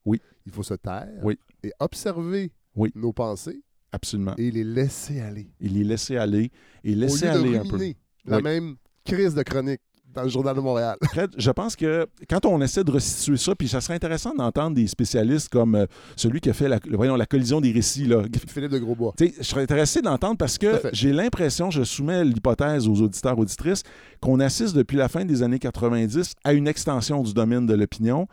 [0.06, 0.20] Oui.
[0.46, 1.38] Il faut se taire Oui.
[1.62, 2.90] et observer Oui.
[2.94, 3.60] nos pensées
[3.92, 4.34] absolument.
[4.38, 5.50] et les laisser aller.
[5.60, 6.50] Il les laisser aller
[6.82, 7.68] et Au laisser lieu de aller un peu.
[7.76, 8.42] ruminer la Oui.
[8.42, 9.80] même crise de chronique
[10.14, 10.96] dans le Journal de Montréal.
[11.10, 14.74] Fred, je pense que quand on essaie de restituer ça, puis ça serait intéressant d'entendre
[14.74, 15.86] des spécialistes comme euh,
[16.16, 19.14] celui qui a fait la, voyons, la collision des récits, là, Philippe de Grosbois.
[19.18, 23.82] Je serais intéressé d'entendre parce que j'ai l'impression, je soumets l'hypothèse aux auditeurs, auditrices,
[24.20, 28.26] qu'on assiste depuis la fin des années 90 à une extension du domaine de l'opinion.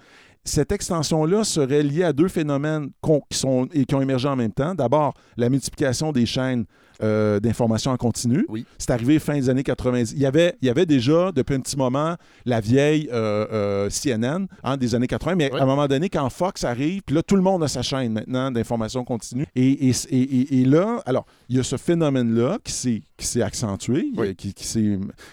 [0.44, 2.89] Cette extension-là serait liée à deux phénomènes
[3.30, 4.74] qui, sont, et qui ont émergé en même temps.
[4.74, 6.66] D'abord, la multiplication des chaînes
[7.04, 8.46] euh, d'information en continu.
[8.50, 8.66] Oui.
[8.78, 10.12] C'est arrivé fin des années 90.
[10.16, 12.16] Il y avait, il y avait déjà, depuis un petit moment,
[12.46, 15.60] la vieille euh, euh, CNN hein, des années 80, mais Oui.
[15.60, 18.14] à un moment donné, quand Fox arrive, puis là, tout le monde a sa chaîne
[18.14, 19.46] maintenant d'information continue.
[19.56, 24.12] Et, et, et- et- et là, alors, il y a ce phénomène-là qui s'est, accentué,
[24.18, 24.36] Oui.
[24.36, 24.54] qui.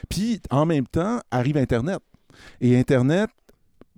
[0.08, 1.98] Puis, en même temps, arrive Internet.
[2.60, 3.28] Et Internet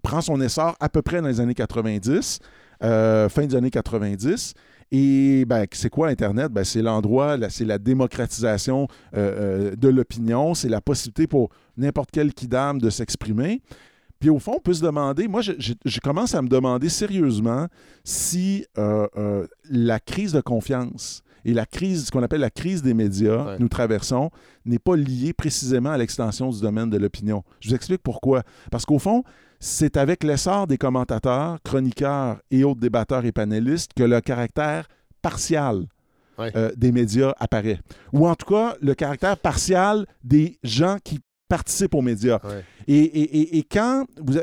[0.01, 2.39] prend son essor à peu près dans les années 90,
[2.83, 4.55] euh, fin des années 90.
[4.93, 6.51] Et ben, c'est quoi Internet?
[6.51, 12.11] Ben, c'est l'endroit, c'est la démocratisation euh, euh, de l'opinion, c'est la possibilité pour n'importe
[12.13, 13.63] quel kidam de s'exprimer.
[14.19, 16.89] Puis au fond, on peut se demander, moi, je, je- je commence à me demander
[16.89, 17.69] sérieusement
[18.05, 22.93] si euh, la crise de confiance et la crise, ce qu'on appelle la crise des
[22.93, 23.57] médias Ouais.
[23.57, 24.31] que nous traversons,
[24.67, 27.45] n'est pas liée précisément à l'extension du domaine de l'opinion.
[27.61, 28.43] Je vous explique pourquoi.
[28.71, 29.23] Parce qu'au fond,
[29.61, 34.89] c'est avec l'essor des commentateurs, chroniqueurs et autres débatteurs et panélistes que le caractère
[35.23, 35.85] partial
[36.39, 36.51] Ouais.
[36.57, 37.79] euh, des médias apparaît.
[38.15, 42.39] Ou en tout cas, le caractère partial des gens qui participent aux médias.
[42.43, 42.65] Ouais.
[42.89, 44.39] Et, et- et- et quand vous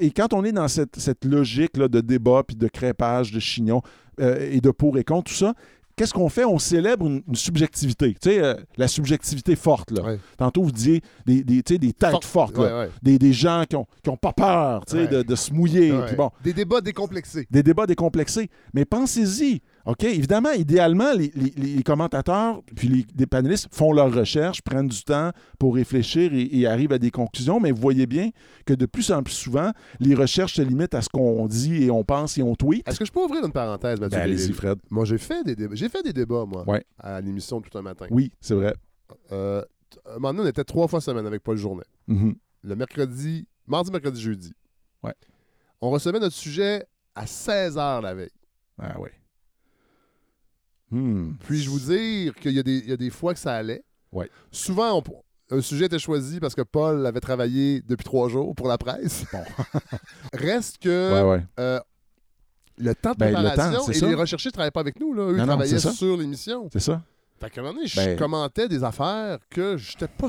[0.00, 3.40] et quand on est dans cette, cette logique là, de débat, puis de crêpage, de
[3.40, 3.82] chignon,
[4.20, 5.54] euh, et de pour et contre, tout ça,
[6.02, 6.44] qu'est-ce qu'on fait?
[6.44, 8.12] On célèbre une, une subjectivité.
[8.20, 9.92] Tu sais, euh, la subjectivité forte.
[9.92, 10.02] Là.
[10.02, 10.18] Ouais.
[10.36, 12.24] Tantôt, vous disiez des, des, tu sais, des têtes Forte.
[12.24, 12.58] fortes.
[12.58, 12.64] là.
[12.64, 12.90] Ouais, ouais.
[13.02, 15.06] Des, des gens qui n'ont qui ont pas peur tu sais, Ouais.
[15.08, 15.92] de, de se mouiller.
[15.92, 16.06] Ouais.
[16.06, 17.46] puis bon, Des débats décomplexés.
[17.50, 18.50] des débats décomplexés.
[18.74, 19.60] Mais pensez-y.
[19.86, 20.04] OK?
[20.04, 25.02] Évidemment, idéalement, les, les- les commentateurs puis les, les panélistes font leurs recherches, prennent du
[25.02, 27.58] temps pour réfléchir et, et arrivent à des conclusions.
[27.60, 28.30] Mais vous voyez bien
[28.64, 31.90] que de plus en plus souvent, les recherches se limitent à ce qu'on dit et
[31.90, 32.86] on pense et on tweet.
[32.88, 34.16] Est-ce que je peux ouvrir une parenthèse, Mathieu?
[34.18, 34.78] Ben, allez-y, Fred.
[34.90, 35.74] Moi, j'ai fait des débats.
[35.74, 36.84] J'ai fait des débats, moi, Ouais.
[36.98, 38.06] à l'émission Tout un matin.
[38.10, 38.74] Oui, c'est vrai.
[39.32, 39.62] Euh,
[40.06, 41.84] un moment donné, on était trois fois semaine avec Paul Journet.
[42.06, 42.34] Mhm.
[42.62, 44.52] Le mercredi, mardi, mercredi, jeudi.
[45.02, 45.14] Ouais.
[45.80, 48.30] On recevait notre sujet à 16h la veille.
[48.80, 49.08] Ah oui.
[50.92, 51.32] Hmm.
[51.46, 53.82] Puis-je vous dire qu'il y, a des- il y a des fois que ça allait?
[54.12, 54.28] Ouais.
[54.50, 54.98] Souvent,
[55.50, 58.78] on- un sujet était choisi parce que Paul avait travaillé depuis trois jours pour la
[58.78, 59.24] presse.
[59.32, 59.42] Bon.
[60.32, 61.44] Reste que Ouais, ouais.
[61.60, 61.80] euh,
[62.78, 64.06] le temps de Ben, le préparation temps, c'est et ça.
[64.08, 65.12] les recherchés ne travaillaient pas avec nous.
[65.14, 65.22] Là.
[65.24, 66.68] Eux, Non, ils travaillaient sur l'émission.
[66.72, 67.02] C'est ça.
[67.40, 70.28] Fait qu'à un moment donné, je Ben- commentais des affaires que je n'étais pas...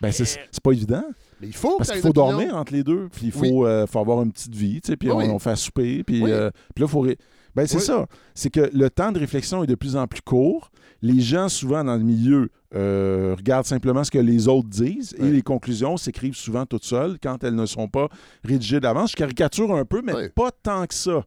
[0.00, 1.04] Ben, c'est pas évident.
[1.40, 3.66] Mais il faut Parce qu'il faut dormir entre les deux, puis il faut, Oui.
[3.66, 6.22] euh, faut avoir une petite vie, tu sais, puis Oui, on, fait à souper, puis,
[6.22, 6.30] Oui.
[6.32, 7.00] euh, puis là, il faut...
[7.00, 7.18] ré-
[7.56, 7.82] Ben, c'est Oui.
[7.82, 8.06] ça.
[8.34, 10.70] C'est que le temps de réflexion est de plus en plus court.
[11.02, 15.22] Les gens, souvent, dans le milieu, euh, regardent simplement ce que les autres disent et
[15.22, 15.30] Oui.
[15.32, 18.08] les conclusions s'écrivent souvent toutes seules quand elles ne sont pas
[18.44, 19.10] rédigées d'avance.
[19.12, 20.28] Je caricature un peu, mais Oui.
[20.34, 21.24] pas tant que ça.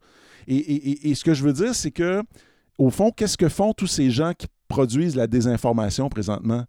[0.47, 2.21] Et, et- et- et ce que je veux dire, c'est que,
[2.77, 6.63] au fond, qu'est-ce que font tous ces gens qui produisent la désinformation présentement?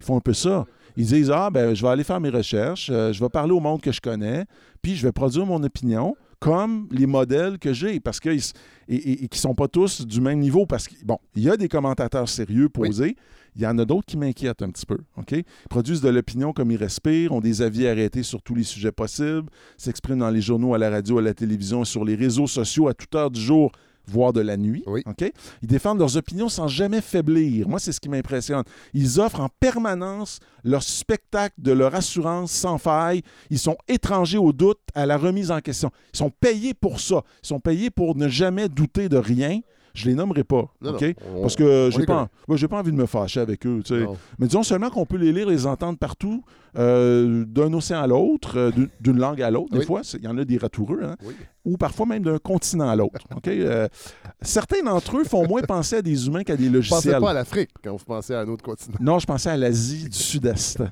[0.00, 0.64] Ils font un peu ça.
[0.96, 3.60] Ils disent Ah, ben, je vais aller faire mes recherches, euh, je vais parler au
[3.60, 4.44] monde que je connais,
[4.82, 6.16] puis je vais produire mon opinion.
[6.44, 8.38] Comme les modèles que j'ai, parce que et,
[8.86, 11.56] et, et qui sont pas tous du même niveau, parce que bon, il y a
[11.56, 13.16] des commentateurs sérieux posés.
[13.56, 14.98] Il y en a d'autres qui m'inquiètent un petit peu.
[15.16, 15.30] OK?
[15.32, 18.92] Ils produisent de l'opinion comme ils respirent, ont des avis arrêtés sur tous les sujets
[18.92, 22.88] possibles, s'expriment dans les journaux, à la radio, à la télévision, sur les réseaux sociaux
[22.88, 23.72] à toute heure du jour,
[24.06, 24.82] voire de la nuit.
[24.86, 25.02] Oui.
[25.62, 27.68] Ils défendent leurs opinions sans jamais faiblir.
[27.68, 28.62] Moi, c'est ce qui m'impressionne.
[28.92, 33.22] Ils offrent en permanence leur spectacle de leur assurance sans faille.
[33.50, 35.90] Ils sont étrangers au doute, à la remise en question.
[36.12, 37.22] Ils sont payés pour ça.
[37.42, 39.60] Ils sont payés pour ne jamais douter de rien.
[39.94, 41.02] Je les nommerai pas, Non, OK?
[41.02, 43.80] non, on- Parce que j'ai pas, pas envie de me fâcher avec eux.
[44.40, 46.42] Mais disons seulement qu'on peut les lire, les entendre partout,
[46.76, 49.70] euh, d'un océan à l'autre, euh, d'une- langue à l'autre.
[49.70, 49.84] Des Oui.
[49.86, 51.34] fois, il y en a des ratoureux, hein, Oui.
[51.64, 53.20] Ou parfois même d'un continent à l'autre.
[53.34, 53.48] OK?
[53.48, 53.88] Euh,
[54.42, 57.20] certains d'entre eux font moins penser à des humains qu'à des Vous pensez logiciels.
[57.20, 58.96] pas à l'Afrique quand vous pensez à un autre continent.
[59.00, 60.82] Non, je pensais à l'Asie du Sud-Est.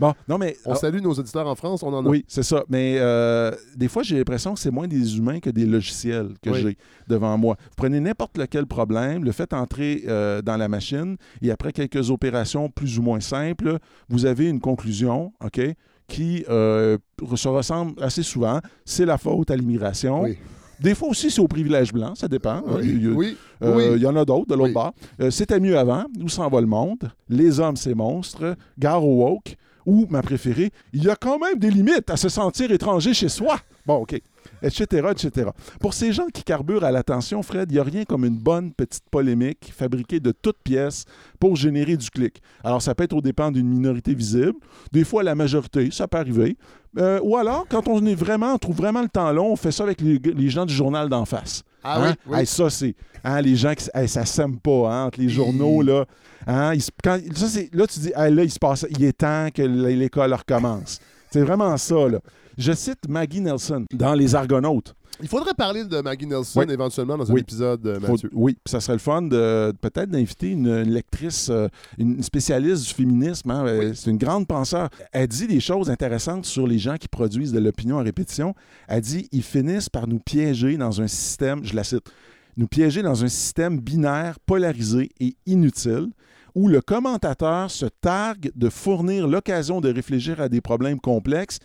[0.00, 0.56] bon, non, mais.
[0.64, 2.08] On salue nos auditeurs en France, on en a.
[2.08, 2.64] Oui, c'est ça.
[2.68, 6.50] Mais euh, des fois, j'ai l'impression que c'est moins des humains que des logiciels que
[6.50, 6.60] Oui.
[6.62, 6.76] j'ai
[7.08, 7.56] devant moi.
[7.60, 12.10] Vous prenez n'importe lequel problème, le faites entrer euh, dans la machine et après quelques
[12.10, 13.78] opérations plus ou moins simples,
[14.08, 15.60] vous avez une conclusion, OK,
[16.08, 16.98] qui euh,
[17.36, 18.60] se ressemble assez souvent.
[18.84, 20.22] C'est la faute à l'immigration.
[20.22, 20.38] Oui.
[20.80, 22.60] Des fois aussi, c'est au privilège blanc, ça dépend.
[22.66, 23.84] Oui, Il y a- oui, euh, oui.
[23.96, 24.92] Il y en a d'autres de l'autre bord.
[25.20, 26.04] Euh, C'était mieux avant.
[26.20, 27.08] Où s'en va le monde?
[27.28, 28.56] Les hommes, c'est monstres.
[28.78, 29.56] Gare au woke.
[29.86, 33.28] Ou, ma préférée, il y a quand même des limites à se sentir étranger chez
[33.28, 33.58] soi.
[33.86, 34.20] Bon, OK.
[34.62, 35.50] Etc., etc.
[35.80, 38.72] Pour ces gens qui carburent à l'attention, Fred, il n'y a rien comme une bonne
[38.72, 41.04] petite polémique fabriquée de toutes pièces
[41.40, 42.40] pour générer du clic.
[42.62, 44.54] Alors, ça peut être aux dépens d'une minorité visible.
[44.92, 46.56] Des fois, la majorité, ça peut arriver.
[46.98, 49.72] Euh, ou alors, quand on est vraiment, on trouve vraiment le temps long, on fait
[49.72, 51.64] ça avec les gens du journal d'en face.
[51.84, 52.14] Ah Hein?
[52.26, 52.38] oui, oui.
[52.40, 52.94] Hey, ça, c'est.
[53.24, 53.88] hein, les gens qui.
[53.94, 56.04] hey, ça sème pas hein, entre les journaux, là.
[56.46, 58.86] Hein, ils quand- ça, là, tu dis, là, il se passe.
[58.90, 60.98] Il est temps que l'école recommence.
[61.30, 62.18] C'est vraiment ça, là.
[62.58, 64.94] Je cite Maggie Nelson dans Les Argonautes.
[65.20, 66.72] Il faudrait parler de Maggie Nelson Oui.
[66.72, 67.40] éventuellement dans un Oui.
[67.42, 68.30] épisode, euh, Faut- Mathieu.
[68.32, 72.88] oui, puis ça serait le fun de peut-être d'inviter une, une lectrice, euh, une spécialiste
[72.88, 73.50] du féminisme.
[73.50, 73.92] hein, euh, Oui.
[73.94, 74.88] C'est une grande penseur.
[75.12, 78.54] Elle dit des choses intéressantes sur les gens qui produisent de l'opinion à répétition.
[78.88, 82.10] Elle dit ils finissent par nous piéger dans un système, je la cite,
[82.56, 86.08] nous piéger dans un système binaire, polarisé et inutile
[86.54, 91.58] où le commentateur se targue de fournir l'occasion de réfléchir à des problèmes complexes,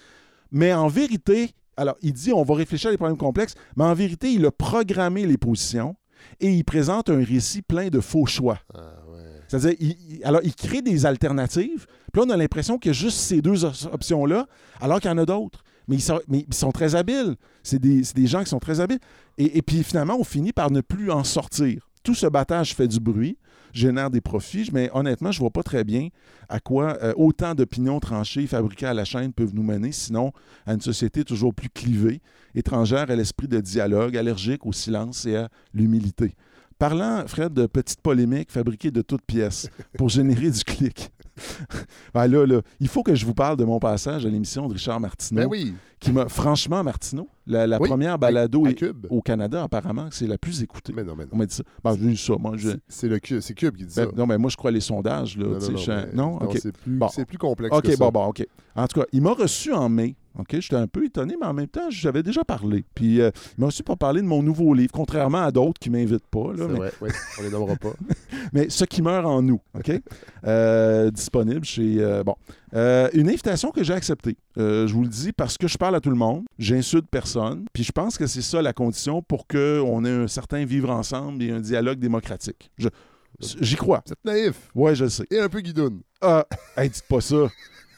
[0.51, 3.93] mais en vérité, alors il dit on va réfléchir à des problèmes complexes, mais en
[3.93, 5.95] vérité, il a programmé les positions
[6.39, 8.59] et il présente un récit plein de faux choix.
[8.73, 8.79] Ah,
[9.11, 9.19] ouais.
[9.47, 12.93] C'est-à-dire, il, alors, il crée des alternatives, puis là, on a l'impression qu'il y a
[12.93, 14.47] juste ces deux op- options-là,
[14.81, 15.63] alors qu'il y en a d'autres.
[15.87, 17.37] Mais ils sont, mais ils sont très habiles.
[17.63, 18.99] C'est des, c'est des gens qui sont très habiles.
[19.37, 21.87] Et, et puis, finalement, on finit par ne plus en sortir.
[22.03, 23.37] Tout ce battage fait du bruit,
[23.73, 26.09] génère des profits, mais honnêtement, je vois pas très bien
[26.49, 30.31] à quoi euh, autant d'opinions tranchées fabriquées à la chaîne peuvent nous mener, sinon
[30.65, 32.21] à une société toujours plus clivée,
[32.55, 36.35] étrangère à l'esprit de dialogue, allergique au silence et à l'humilité.
[36.79, 41.11] Parlant, Fred, de petites polémiques fabriquées de toutes pièces pour générer du clic.
[42.13, 44.73] Ben là, là, il faut que je vous parle de mon passage à l'émission de
[44.73, 48.73] Richard Martineau, Ben oui, qui m'a franchement Martineau, la, la Oui, première balado à est-
[48.75, 49.07] Cube.
[49.09, 50.93] au Canada, apparemment, c'est la plus écoutée.
[50.95, 51.29] Mais non, mais non.
[51.33, 51.63] On m'a dit ça.
[51.83, 52.33] Ben, j'ai eu ça.
[52.39, 52.69] Moi, je...
[52.87, 54.11] C'est- le Cube, c'est Cube qui dit Ben, ça.
[54.15, 55.37] non, mais moi, je crois les sondages.
[55.37, 55.45] Là,
[56.13, 57.07] Non, je mais- c'est plus, Bon.
[57.09, 57.97] c'est plus complexe que OK, ça.
[57.97, 58.45] bon, bon, OK.
[58.75, 60.15] En tout cas, il m'a reçu en mai.
[60.39, 62.85] OK, j'étais un peu étonné, mais en même temps, j'avais déjà parlé.
[62.93, 65.89] Puis, euh, il m'a reçu pour parler de mon nouveau livre, contrairement à d'autres qui
[65.89, 66.49] ne m'invitent pas.
[66.53, 67.09] Là, C'est mais, vrai, oui,
[67.39, 67.93] on les nommera pas.
[68.53, 69.91] mais ce qui meurt en nous, OK?
[70.45, 71.97] Euh, disponible chez.
[71.99, 72.35] euh, bon.
[72.73, 74.37] Euh, une invitation que j'ai acceptée.
[74.57, 77.65] Euh, je vous le dis parce que je parle à tout le monde, j'insulte personne,
[77.73, 81.43] puis je pense que c'est ça la condition pour qu'on ait un certain vivre ensemble
[81.43, 82.71] et un dialogue démocratique.
[82.77, 82.87] Je-
[83.61, 84.01] J'y crois.
[84.09, 85.25] Êtes naïf Ouais, je le sais.
[85.29, 86.01] et un peu guidoune.
[86.21, 87.35] Ah, hey, dites pas ça.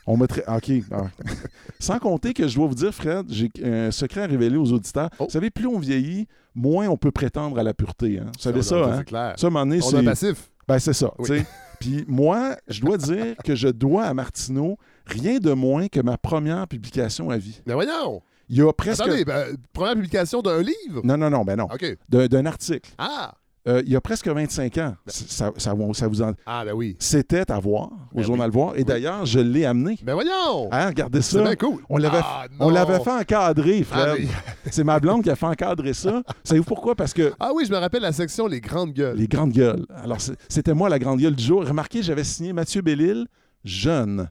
[0.05, 0.43] On mettrait.
[0.47, 0.71] OK.
[0.91, 1.03] ah.
[1.80, 5.09] Sans compter que je dois vous dire, Fred, j'ai un secret à révéler aux auditeurs.
[5.19, 5.25] Oh.
[5.25, 8.19] Vous savez, plus on vieillit, moins on peut prétendre à la pureté.
[8.19, 8.25] hein.
[8.36, 8.95] Vous savez ça, hein?
[8.97, 9.34] C'est clair.
[9.38, 10.05] Ça, à un moment donné, On a un c'est.
[10.05, 10.51] passif.
[10.70, 11.11] Ben, c'est ça.
[11.17, 11.41] Oui.
[11.80, 16.15] Puis moi, je dois dire que je dois à Martineau rien de moins que ma
[16.15, 17.59] première publication à vie.
[17.65, 18.22] Mais voyons!
[18.49, 19.01] Il y a presque.
[19.01, 21.01] Attendez, ben, première publication d'un livre?
[21.03, 21.65] Non, non, non, ben non.
[21.65, 21.97] OK.
[22.09, 22.91] D'un article.
[22.99, 23.34] Ah!
[23.68, 24.95] Euh, il y a presque 25 ans.
[25.07, 26.32] Ça, ça, ça vous en...
[26.45, 26.95] Ah, ben oui.
[26.97, 28.78] C'était à voir au Ben Journal Voir.
[28.78, 29.99] Et d'ailleurs, je l'ai amené.
[30.01, 30.70] Ben voyons!
[30.72, 31.43] Hein, regardez c'est ça.
[31.43, 31.82] bien cool.
[31.89, 34.28] On l'avait Ah, On l'avait fait encadrer, Ah, mais-
[34.72, 36.24] C'est ma blonde qui a fait encadrer ça.
[36.43, 36.95] Savez-vous pourquoi?
[36.95, 39.18] Parce que Ah oui, je me rappelle la section Les Grandes Gueules.
[39.18, 39.86] les grandes gueules.
[40.03, 41.66] Alors, c'est- c'était moi la grande gueule du jour.
[41.66, 43.28] Remarquez, j'avais signé Mathieu Bellil,
[43.66, 44.30] jeune.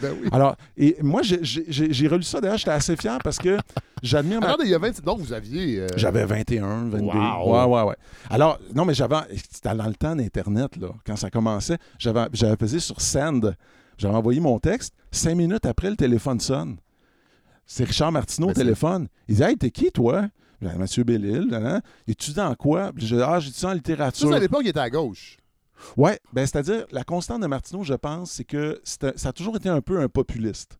[0.00, 0.28] Ben oui.
[0.32, 2.40] Alors, et moi, j'ai- relu ça.
[2.40, 3.58] D'ailleurs, j'étais assez fier parce que
[4.02, 4.48] j'admire ma...
[4.48, 5.02] Attendez, il y a 20...
[5.02, 5.80] Donc, vous aviez...
[5.80, 7.04] euh, J'avais 21, 22.
[7.06, 7.12] Wow.
[7.12, 7.96] Ouais, ouais, ouais.
[8.28, 9.16] Alors, non, mais j'avais...
[9.50, 11.78] C'était dans le temps d'Internet, là, quand ça commençait.
[11.98, 13.54] J'avais pesé sur Send.
[13.98, 14.94] J'avais envoyé mon texte.
[15.10, 16.76] Cinq minutes après, le téléphone sonne.
[17.66, 19.08] c'est Richard Martineau au Ben, téléphone.
[19.28, 20.26] Il dit Hey, t'es qui, toi?
[20.62, 21.80] Dis, Mathieu Bellil, là.
[22.06, 22.92] Es-tu dans quoi?
[22.94, 24.28] Puis je dis, Ah, j'étudie en Ça, littérature.
[24.28, 25.36] c'est à l'époque, il était à gauche.
[25.96, 29.68] Ouais, ben c'est-à-dire, la constante de Martineau, je pense, c'est que ça a toujours été
[29.68, 30.78] un peu un populiste.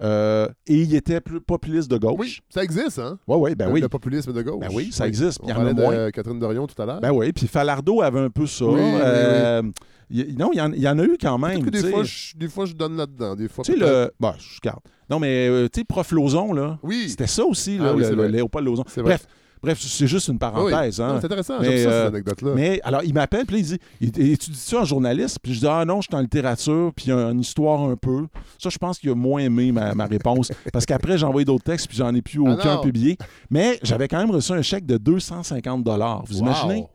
[0.00, 2.14] Euh, et il était plus populiste de gauche.
[2.20, 3.18] Oui, ça existe, hein?
[3.26, 3.80] Ouais, ouais, ben le, oui.
[3.80, 4.60] le populisme de gauche.
[4.60, 6.04] Ben oui, ça existe, On puis il y en a parlait moins.
[6.06, 7.00] de Catherine Dorion tout à l'heure.
[7.00, 8.64] Ben oui, puis Falardeau avait un peu ça.
[8.66, 9.62] Oui, oui, Euh,
[10.08, 11.64] il- non, il y, en, il y en a eu quand même.
[11.64, 13.34] Que des fois, je, des fois, je donne là-dedans.
[13.34, 14.12] Des fois, Tu sais, le.
[14.20, 14.78] Bon, je garde.
[15.10, 16.78] Non, mais, euh, tu sais, Prof Lozon, là.
[16.84, 17.08] Oui.
[17.08, 18.26] C'était ça aussi, Ah là, oui, le, le.
[18.28, 18.84] Léopold Lozon.
[18.86, 19.18] C'est vrai.
[19.62, 20.70] Bref, c'est juste une Ah oui.
[20.70, 21.00] parenthèse.
[21.00, 21.16] hein.
[21.20, 22.52] C'est intéressant, Mais, j'aime ça, euh, cette anecdote-là.
[22.54, 23.62] Mais alors, il m'appelle, puis là,
[24.00, 25.38] il dit Il- Étudies-tu en journaliste?
[25.42, 28.26] Puis je dis Ah non, je suis en littérature, puis en histoire un peu.
[28.58, 30.50] Ça, je pense qu'il a moins aimé ma, ma réponse.
[30.72, 33.16] parce qu'après, j'ai envoyé d'autres textes, puis j'en ai plus Ah aucun publié.
[33.50, 35.84] Mais j'avais quand même reçu un chèque de 250
[36.28, 36.46] Vous Wow.
[36.46, 36.86] imaginez?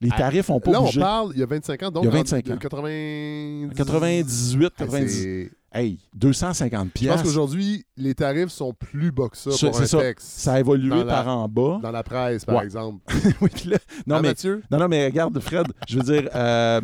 [0.00, 1.00] Les Ah, tarifs n'ont pas Là, on bougé.
[1.00, 1.90] parle il y a 25 ans.
[1.90, 2.56] Donc, Il y a en 25 ans.
[2.58, 3.74] 90...
[3.74, 5.48] 98, Ah, 90.
[5.76, 9.86] C'est- Hey, 250 Je pense qu'aujourd'hui, les tarifs sont plus bas que ça pour un
[9.86, 9.98] ça.
[9.98, 10.26] texte.
[10.26, 11.78] Ça a évolué la- par en bas.
[11.82, 12.64] Dans la presse, par Ouais.
[12.64, 13.00] exemple.
[13.40, 14.62] Oui, là- non, Hein, mais, Mathieu?
[14.70, 16.80] non, non, mais regarde, Fred, je veux dire, euh,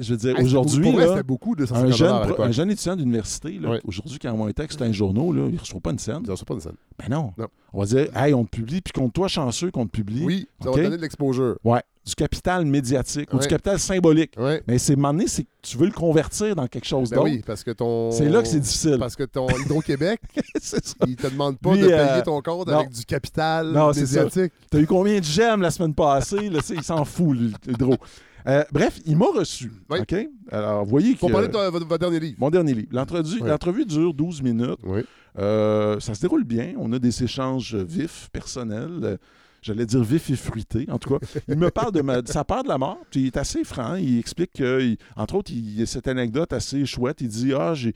[0.00, 0.92] je veux dire Hey, aujourd'hui,
[1.24, 4.92] beaucoup de un 150 jeune, un jeune étudiant d'université, aujourd'hui, qui envoie un texte un
[4.92, 6.20] journal, là, il ne reçoit pas une scène.
[6.24, 6.76] Ils en sont pas une scène.
[6.98, 7.32] Ben non.
[7.38, 7.46] Non.
[7.72, 10.22] On va dire, hey, on te publie, puis compte toi chanceux qu'on te publie.
[10.24, 10.76] Oui, ça OK?
[10.76, 11.56] va donner de l'exposure.
[11.64, 11.82] Ouais.
[12.06, 14.32] Du capital médiatique ou du capital symbolique.
[14.36, 14.62] Ouais.
[14.68, 17.08] Mais c'est, à un moment donné, c'est que tu veux le convertir dans quelque chose
[17.08, 17.30] Ben d'autre.
[17.30, 18.10] oui, parce que ton.
[18.10, 18.96] C'est là que c'est difficile.
[18.98, 20.20] Parce que ton Hydro-Québec,
[21.06, 22.74] il te demande pas Lui, de payer euh, ton compte non.
[22.80, 24.52] avec du capital Non, médiatique.
[24.70, 26.50] T'as eu combien de j'aime la semaine passée?
[26.50, 27.94] Là, tu il s'en fout, le Hydro.
[28.46, 29.72] Euh, bref, il m'a reçu.
[29.88, 30.00] Oui.
[30.00, 30.14] OK?
[30.52, 31.16] Alors, vous voyez.
[31.16, 32.36] Faut parler de ton- votre, votre dernier livre.
[32.38, 32.88] Mon dernier livre.
[32.92, 33.48] L'entrevue, Oui.
[33.48, 34.78] l'entrevue dure 12 minutes.
[34.84, 35.00] Oui.
[35.38, 36.74] Euh, ça se déroule bien.
[36.78, 39.18] On a des échanges vifs, personnels.
[39.64, 41.26] J'allais dire vifs et fruités, en tout cas.
[41.48, 42.98] Il me parle de, ma- de sa peur de la mort.
[43.10, 43.94] Puis il est assez franc.
[43.94, 47.22] Il explique que, entre autres, il y a cette anecdote assez chouette.
[47.22, 47.94] Il dit Ah, j'ai,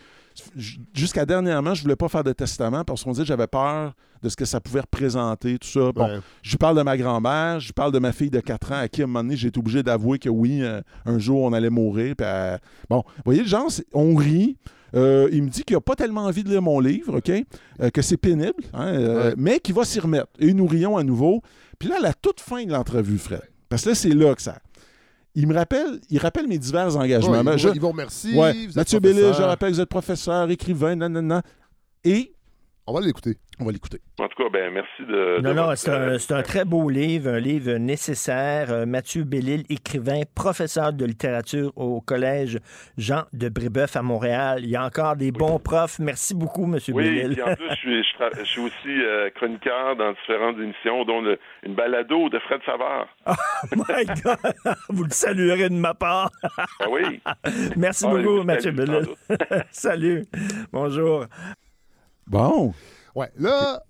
[0.95, 3.93] jusqu'à dernièrement, je voulais pas faire de testament parce qu'on disait que j'avais peur
[4.23, 5.93] de ce que ça pouvait représenter, tout ça.
[5.93, 6.21] Bon, Ouais.
[6.43, 8.79] je lui parle de ma grand-mère, je lui parle de ma fille de 4 ans
[8.81, 11.43] à qui, à un moment donné, j'ai été obligé d'avouer que oui, euh, un jour,
[11.43, 12.15] on allait mourir.
[12.17, 12.57] puis, euh,
[12.91, 14.57] Bon, vous voyez, genre, on rit.
[14.95, 17.31] Euh, il me dit qu'il n'a pas tellement envie de lire mon livre, OK?
[17.31, 19.35] Euh, que c'est pénible, hein, euh, Ouais.
[19.37, 20.29] mais qu'il va s'y remettre.
[20.39, 21.43] Et nous rions à nouveau.
[21.79, 24.43] Puis là, à la toute fin de l'entrevue, Fred, parce que là, c'est là que
[24.43, 24.59] ça...
[25.35, 27.33] Il me rappelle, il rappelle mes divers engagements.
[27.33, 29.81] Ouais, Mais ils, je- vous, vous ouais, vous êtes Mathieu Bellil, je rappelle que vous
[29.83, 31.43] êtes professeur, écrivain, nanana.
[32.03, 32.33] Et
[32.91, 33.37] On va l'écouter.
[33.61, 33.99] on va l'écouter.
[34.19, 35.41] En tout cas, ben merci de.
[35.43, 38.73] Non, de non, votre- c'est un, très beau livre, un livre nécessaire.
[38.73, 42.59] Euh, Mathieu Bellil, écrivain, professeur de littérature au Collège
[42.97, 44.61] Jean de Brébeuf à Montréal.
[44.63, 45.99] Il y a encore des bons profs.
[45.99, 47.33] Merci beaucoup, Monsieur Oui, Bellil.
[47.35, 51.05] puis en plus, je suis, je tra- je suis aussi euh, chroniqueur dans différentes émissions,
[51.05, 53.07] dont le- une balado de Fred Savard.
[53.77, 54.75] My God!
[54.89, 56.31] Vous le saluerez de ma part.
[56.81, 57.21] Ah oui.
[57.77, 59.07] Merci Ah, beaucoup, oui, Mathieu Bellil.
[59.71, 60.25] Salut.
[60.73, 61.27] Bonjour.
[62.29, 62.73] Bon.
[63.15, 63.31] Ouais.
[63.39, 63.83] Là,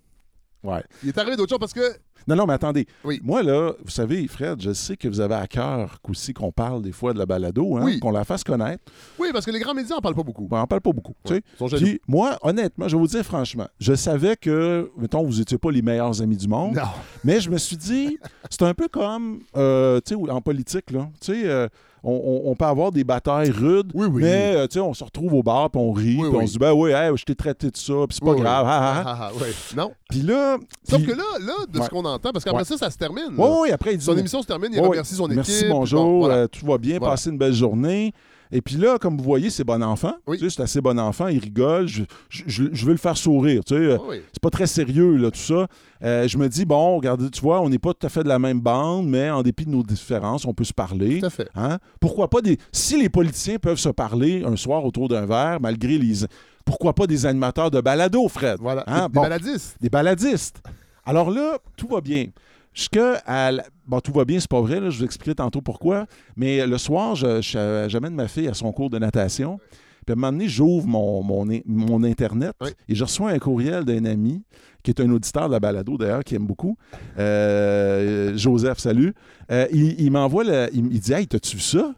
[0.63, 0.83] Ouais.
[1.03, 1.95] il est arrivé d'autres choses parce que.
[2.27, 2.85] Non, non, mais attendez.
[3.05, 3.19] Oui.
[3.23, 6.81] Moi, là, vous savez, Fred, je sais que vous avez à cœur qu'aussi qu'on parle
[6.81, 7.99] des fois de la balado, hein, Oui.
[7.99, 8.83] qu'on la fasse connaître.
[9.17, 10.45] Oui, parce que les grands médias en parlent pas beaucoup.
[10.47, 11.15] Bon, on en parle pas beaucoup.
[11.25, 11.77] tu sais.
[11.77, 15.71] Puis moi, honnêtement, je vais vous dire franchement, je savais que, mettons, vous n'étiez pas
[15.71, 16.81] les meilleurs amis du monde, Non.
[17.23, 18.19] mais je me suis dit,
[18.49, 21.09] c'est un peu comme, euh, tu sais, en politique, là.
[21.21, 21.67] Tu sais, euh,
[22.03, 24.21] on, on- on peut avoir des batailles rudes, Oui, oui.
[24.23, 26.57] mais, euh, on se retrouve au bar, puis on rit, Oui, puis on se dit,
[26.59, 29.31] ben oui, hey, je t'ai traité de ça, puis c'est pas grave, ah, ah, ah.
[29.75, 29.91] Non.
[30.09, 30.57] Puis là...
[30.87, 31.85] Sauf que là, là de Ouais.
[31.85, 32.65] ce qu'on entend, parce qu'après Ouais.
[32.65, 33.33] ça, ça se termine.
[33.37, 34.05] Oui, après, il dit...
[34.05, 35.35] Son émission se termine, il remercie son équipe.
[35.37, 36.35] Merci, bonjour, bon, voilà.
[36.35, 38.13] euh, tout va bien, passez une belle journée.
[38.51, 40.13] Et puis là, comme vous voyez, c'est bon enfant.
[40.25, 40.37] Oui.
[40.39, 41.87] Tu sais, c'est assez bon enfant, il rigole.
[41.87, 43.63] Je, je- je- je veux le faire sourire.
[43.63, 43.79] Tu sais.
[43.81, 44.21] Euh, oui.
[44.33, 45.67] C'est pas très sérieux, là, tout ça.
[46.03, 48.27] Euh, je me dis, bon, regardez, tu vois, on n'est pas tout à fait de
[48.27, 51.19] la même bande, mais en dépit de nos différences, on peut se parler.
[51.19, 51.47] Tout à fait.
[51.55, 51.77] Hein?
[51.99, 52.57] Pourquoi pas des.
[52.71, 56.25] Si les politiciens peuvent se parler un soir autour d'un verre, malgré les.
[56.65, 58.57] Pourquoi pas des animateurs de balado, Fred?
[58.59, 58.83] Voilà.
[58.87, 59.07] Hein?
[59.07, 59.75] Des Bon baladistes.
[59.81, 60.61] des baladistes.
[61.05, 62.25] Alors là, tout va bien.
[62.73, 65.61] Jusqu'à à la- Bon, tout va bien, c'est pas vrai, là, je vous expliquerai tantôt
[65.61, 66.05] pourquoi.
[66.35, 69.59] Mais le soir, j'amène ma fille à son cours de natation.
[70.05, 72.69] Puis à un moment donné, j'ouvre mon, mon, mon Internet Oui.
[72.87, 74.43] et je reçois un courriel d'un ami
[74.83, 76.77] qui est un auditeur de la balado, d'ailleurs, qui aime beaucoup.
[77.17, 79.13] Euh, Joseph, salut.
[79.51, 80.43] Euh, il il m'envoie.
[80.73, 81.93] Il, il dit Hey, t'as-tu vu ça?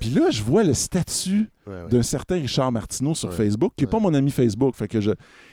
[0.00, 1.88] Puis là, je vois le statut Ouais, ouais.
[1.90, 3.34] d'un certain Richard Martineau sur Ouais.
[3.36, 4.74] Facebook, qui n'est pas mon ami Facebook.
[4.74, 5.10] Fait que je,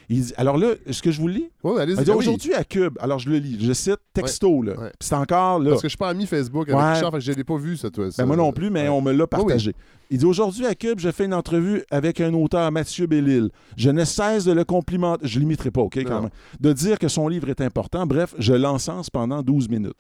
[0.10, 1.50] il dit- alors là, est-ce que je vous le lis?
[1.64, 2.16] Il dit, oui.
[2.16, 4.74] Aujourd'hui à Cube, alors je le lis, je cite texto, là.
[4.74, 5.72] Puis c'est encore là.
[5.72, 6.96] Parce que je suis pas ami Facebook avec.
[6.96, 8.10] Richard, fait que je l'ai pas vu, ça, toi.
[8.10, 8.24] ça.
[8.24, 9.76] Ben, moi non plus, mais on me l'a partagé.
[10.10, 13.50] Il dit Aujourd'hui à Cube, je fais une entrevue avec un auteur, Mathieu Bellil.
[13.76, 15.28] Je ne cesse de le complimenter.
[15.28, 16.30] Je ne l'imiterai pas, OK, quand même.
[16.62, 18.08] De dire que son livre est important.
[18.08, 19.98] Bref, je l'encense pendant 12 minutes.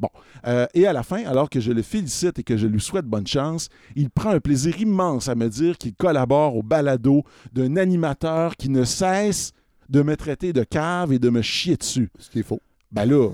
[0.00, 0.08] Bon.
[0.46, 3.06] Euh, et à la fin, alors que je le félicite et que je lui souhaite
[3.06, 7.22] bonne chance, il prend un plaisir immense à me dire qu'il collabore au balado
[7.52, 9.52] d'un animateur qui ne cesse
[9.88, 12.10] de me traiter de cave et de me chier dessus.
[12.18, 12.60] Ce qui est faux.
[12.92, 13.30] Ben là,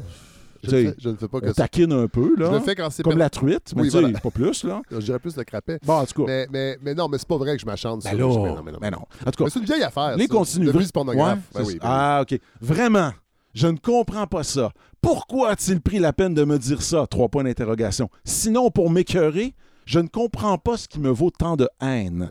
[0.62, 1.54] Je, sais, je ne fais pas que ça.
[1.54, 2.52] taquine un peu, Je là.
[2.52, 4.18] le fais quand c'est Comme per- la truite, mais Oui, voilà.
[4.20, 4.80] pas plus, là.
[4.90, 5.78] Je dirais plus le crapet.
[5.84, 6.26] Bon, en tout cas.
[6.30, 8.62] Mais, mais, mais non, mais c'est pas vrai que je m'achante ben sur mais non,
[8.62, 8.78] mais non.
[8.80, 8.98] ben non.
[9.26, 10.16] En tout cas, Mais c'est une vieille affaire.
[10.16, 10.34] les ça.
[10.34, 10.66] continue.
[10.66, 11.38] De Vra- pornographe.
[11.54, 12.38] Ouais, Ben oui, ben ah, OK.
[12.60, 13.10] Vraiment,
[13.54, 14.72] je ne comprends pas ça.
[15.00, 17.06] Pourquoi a-t-il pris la peine de me dire ça?
[17.08, 18.08] Trois points d'interrogation.
[18.24, 22.30] Sinon, pour m'écœurer, je ne comprends pas ce qui me vaut tant de haine.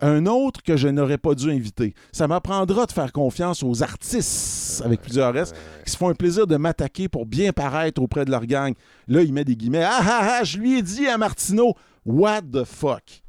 [0.00, 1.92] Un autre que je n'aurais pas dû inviter.
[2.12, 5.52] Ça m'apprendra de faire confiance aux artistes, avec plusieurs S,
[5.84, 8.74] qui se font un plaisir de m'attaquer pour bien paraître auprès de leur gang.
[9.08, 9.82] Là, il met des guillemets.
[9.84, 11.74] Ah ah ah, je lui ai dit à Martineau,
[12.06, 13.22] what the fuck?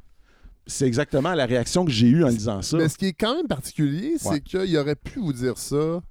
[0.68, 2.78] C'est exactement la réaction que j'ai eue en lisant ça.
[2.78, 4.40] Mais ce qui est quand même particulier, c'est Ouais.
[4.40, 6.02] qu'il aurait pu vous dire ça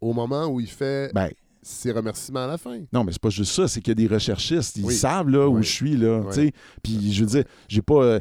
[0.00, 1.30] au moment où il fait Ben,
[1.60, 2.78] ses remerciements à la fin.
[2.92, 4.94] Non, mais c'est pas juste ça, c'est qu'il y a des recherchistes, ils Oui.
[4.94, 5.62] savent là, où Oui.
[5.64, 6.52] je suis là, Oui.
[6.82, 8.20] Puis je veux dire, j'ai pas euh,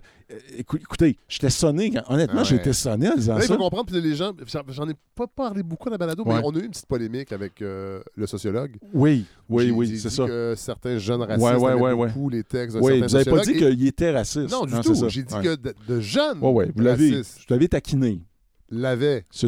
[0.58, 2.62] écou- écoutez, j'étais sonné, honnêtement, Ah j'ai ouais.
[2.62, 3.54] été sonné en disant Là, il ça.
[3.56, 4.34] faut comprendre, puis les gens,
[4.70, 6.34] j'en- ai pas parlé beaucoup à la balado, Ouais.
[6.36, 8.76] mais on a eu une petite polémique avec euh, le sociologue.
[8.94, 10.26] Oui, oui, oui, c'est ça.
[10.26, 13.32] que certains jeunes racistes Ouais, ouais, beaucoup les textes d'un Oui, certain vous avez pas
[13.46, 13.78] dit sociologue.
[13.78, 14.50] qu'il était raciste.
[14.50, 15.10] Et- Non, du c'est tout.
[15.10, 18.20] J'ai dit que de, de jeunes Ouais, ouais, vous l'avez, je l'avais taquiné,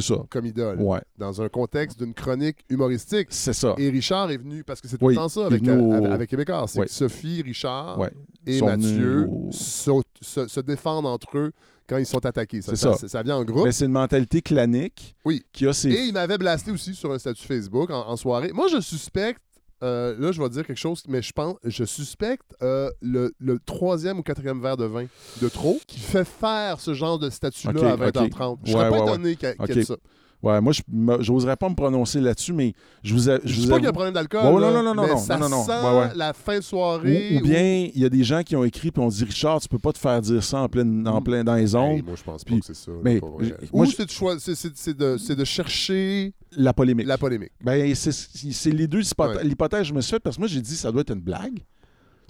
[0.02, 0.16] ça.
[0.30, 3.28] comme idole Ouais, dans un contexte d'une chronique humoristique.
[3.32, 3.76] c'est ça.
[3.78, 5.94] Et Richard est venu, parce que c'est tout Oui, le temps ça avec, venu au-
[5.94, 8.12] avec, avec Québécois, c'est que Sophie, Richard Ouais.
[8.46, 9.92] et Sont Mathieu au- se,
[10.22, 11.52] se- se défendent entre eux
[11.88, 12.62] quand ils sont attaqués.
[12.62, 13.08] Ça, C'est ça, ça.
[13.08, 13.66] ça vient en groupe.
[13.66, 15.44] Mais c'est une mentalité clanique Oui.
[15.52, 18.52] qui a ses Et il m'avait blasté aussi sur un statut Facebook en, en soirée.
[18.54, 19.42] Moi, je suspecte,
[19.84, 23.60] euh, là, je vais dire quelque chose, mais je pense, je suspecte euh, le, le
[23.60, 25.06] troisième ou quatrième verre de vin
[25.42, 28.02] de trop qui fait faire ce genre de statut-là à ok.
[28.02, 28.58] 20h30.
[28.66, 29.10] Je Ouais, serais pas ouais, ouais.
[29.10, 29.88] étonné qu'il y ait- qu'il y ait Ok.
[29.88, 29.96] ça.
[30.42, 30.82] Ouais, moi je
[31.20, 32.74] j'oserais pas me prononcer là-dessus mais
[33.04, 34.72] je vous a- Je je vous pas qu'il y a un problème d'alcool, Ouais, non,
[34.72, 35.66] non, non, mais non, ça non, non, non.
[35.66, 36.10] sent Ouais, ouais.
[36.16, 37.32] la fin de soirée.
[37.36, 39.60] ou, ou bien il y a des gens qui ont écrit puis on dit Richard,
[39.60, 41.24] tu peux pas te faire dire ça en plein en Mm.
[41.26, 42.92] plein dans les Hey, ondes, moi, je pense pas Puis- que c'est ça.
[43.04, 43.28] mais, pas
[43.74, 47.06] Ou je- c'est de, choi- c'est- c'est- c'est de, c'est de chercher la polémique.
[47.08, 47.52] la polémique.
[47.62, 49.38] Ben, c'est c'est les deux hypothèses.
[49.38, 49.44] Ouais.
[49.44, 51.60] L'hypothèse, je me suis fait parce que moi, j'ai dit, ça doit être une blague.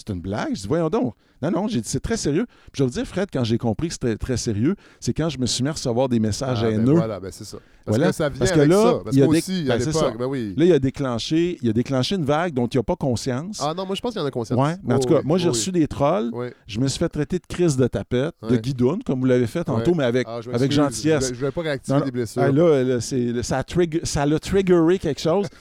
[0.06, 0.56] C'est une blague?
[0.56, 1.14] Je dis, voyons donc.
[1.42, 2.46] Non, non, j'ai dit, c'est très sérieux.
[2.46, 5.30] Puis je vais vous dire, Fred, quand j'ai compris que c'était très sérieux, c'est quand
[5.30, 6.94] je me suis mis à recevoir des messages Ah, ben haineux.
[6.96, 7.60] voilà, ben c'est ça.
[7.86, 8.12] Parce Voilà.
[8.12, 9.00] que ça vient Parce que avec là, ça.
[9.06, 10.18] Parce il y a aussi, ben, à c'est l'époque, ça.
[10.20, 10.54] ben oui.
[10.58, 13.60] Là, il a déclenché, il a déclenché une vague dont il n'a pas conscience.
[13.64, 14.60] Ah non, moi je pense qu'il y en a conscience.
[14.60, 16.30] ouais, mais en Oh, tout cas, oui, moi, j'ai oh, reçu des trolls.
[16.68, 19.64] Je me suis fait traiter de crise de tapette, de guidoune, comme vous l'avez fait
[19.64, 21.30] tantôt, mais avec, Ah, avec gentillesse.
[21.34, 22.42] Je ne vais pas réactiver Non, des blessures.
[22.42, 25.48] Ah, là, là, là, ça a trigger- ça l'a triggeré quelque chose.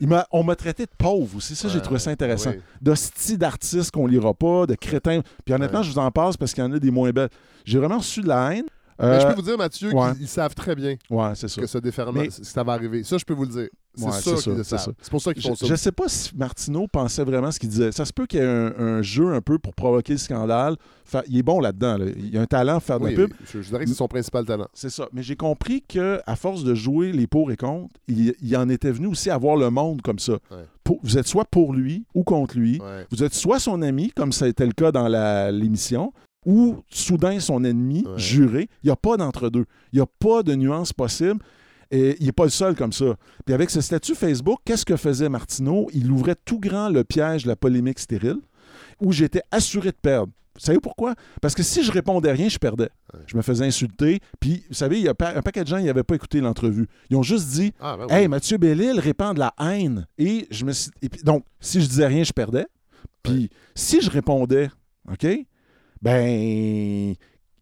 [0.00, 1.54] Il m'a- on m'a traité de pauvre aussi.
[1.54, 2.50] Ça, j'ai trouvé ça intéressant.
[2.50, 2.62] oui.
[2.80, 5.20] D'hostie d'artistes qu'on lira pas, de crétins.
[5.44, 7.28] Puis honnêtement, je vous en passe parce qu'il y en a des moins belles.
[7.64, 8.66] J'ai vraiment reçu de la haine.
[8.98, 10.12] Mais je Euh, peux vous dire, Mathieu, ouais.
[10.12, 11.60] qu'ils ils savent très bien Ouais, c'est ça.
[11.60, 13.02] que ce déferlement, Mais- ça va arriver.
[13.02, 13.68] Ça, je peux vous le dire.
[13.96, 14.80] C'est Ouais, c'est qu'ils ça, le c'est savent.
[14.86, 14.92] ça.
[15.00, 15.66] C'est pour ça qu'ils Je, font ça.
[15.66, 17.92] je sais pas si Martineau pensait vraiment ce qu'il disait.
[17.92, 20.76] Ça se peut qu'il y ait un, un jeu un peu pour provoquer le scandale.
[21.28, 21.98] Il est bon là-dedans.
[21.98, 22.06] là.
[22.16, 23.34] Il a un talent à faire de Oui, la pub.
[23.52, 24.66] je, je dirais que c'est son principal talent.
[24.74, 25.06] C'est ça.
[25.12, 28.68] Mais j'ai compris que à force de jouer les pour et contre, il, il en
[28.68, 30.38] était venu aussi à voir le monde comme ça.
[30.82, 32.80] Pour- vous êtes soit pour lui ou contre lui.
[33.12, 36.12] Vous êtes soit son ami, comme ça a été le cas dans la- l'émission,
[36.44, 38.18] ou soudain son ennemi Ouais.
[38.18, 38.68] juré.
[38.82, 39.64] Il n'y a pas d'entre-deux.
[39.92, 41.40] Il n'y a pas de nuance possible.
[41.90, 43.14] Et il n'est pas le seul comme ça.
[43.44, 45.88] Puis avec ce statut Facebook, qu'est-ce que faisait Martineau?
[45.92, 48.38] Il ouvrait tout grand le piège de la polémique stérile,
[49.00, 50.32] où j'étais assuré de perdre.
[50.56, 51.14] Vous savez pourquoi?
[51.42, 52.88] Parce que si je répondais rien, je perdais.
[53.12, 53.20] Ouais.
[53.26, 54.20] Je me faisais insulter.
[54.40, 56.86] Puis, vous savez, il y a un paquet de gens qui n'avaient pas écouté l'entrevue.
[57.10, 58.12] Ils ont juste dit Ah, ben oui.
[58.14, 60.06] Hey, Mathieu Bellil répand de la haine.
[60.16, 60.90] Et je me suis.
[61.02, 62.66] et puis, donc, si je disais rien, je perdais.
[63.24, 64.70] Puis, si je répondais,
[65.12, 65.26] OK,
[66.04, 67.14] ben,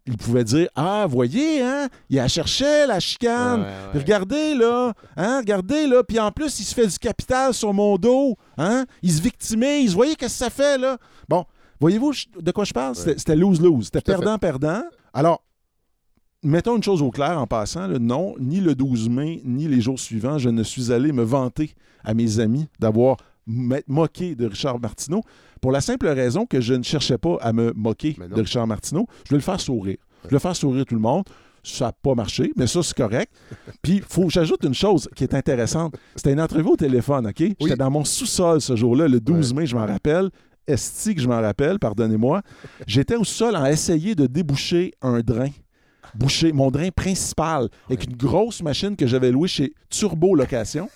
[0.04, 3.60] il pouvait dire Ah, voyez, hein, il a cherché la chicane.
[3.60, 6.02] Ouais, ouais, regardez, là, hein, regardez, là.
[6.02, 8.84] Puis en plus, il se fait du capital sur mon dos, hein.
[9.02, 9.90] Il se victimise.
[9.90, 10.98] Vous voyez qu'est-ce que ça fait, là?
[11.28, 11.44] Bon,
[11.80, 12.96] voyez-vous de quoi je parle?
[12.96, 13.84] C'était- C'était lose-lose.
[13.86, 14.82] C'était perdant-perdant.
[15.14, 15.44] Alors,
[16.42, 17.86] mettons une chose au clair en passant.
[17.86, 21.22] là, non, ni le 12 mai, ni les jours suivants, je ne suis allé me
[21.22, 21.74] vanter
[22.04, 25.20] à mes amis d'avoir moqué de Richard Martineau
[25.62, 29.06] pour la simple raison que je ne cherchais pas à me moquer de Richard Martineau.
[29.24, 29.96] Je voulais le faire sourire.
[30.24, 31.24] Je voulais faire sourire tout le monde.
[31.62, 33.32] Ça n'a pas marché, mais ça, c'est correct.
[33.82, 35.94] Puis, faut j'ajoute une chose qui est intéressante.
[36.16, 37.44] C'était une entrevue au téléphone, OK?
[37.60, 40.30] J'étais dans mon sous-sol ce jour-là, le 12 mai, je m'en rappelle.
[40.66, 42.42] Esti que je m'en rappelle, pardonnez-moi.
[42.88, 45.50] J'étais au sol à essayer de déboucher un drain.
[46.16, 50.88] Boucher mon drain principal avec une grosse machine que j'avais louée chez Turbo Location.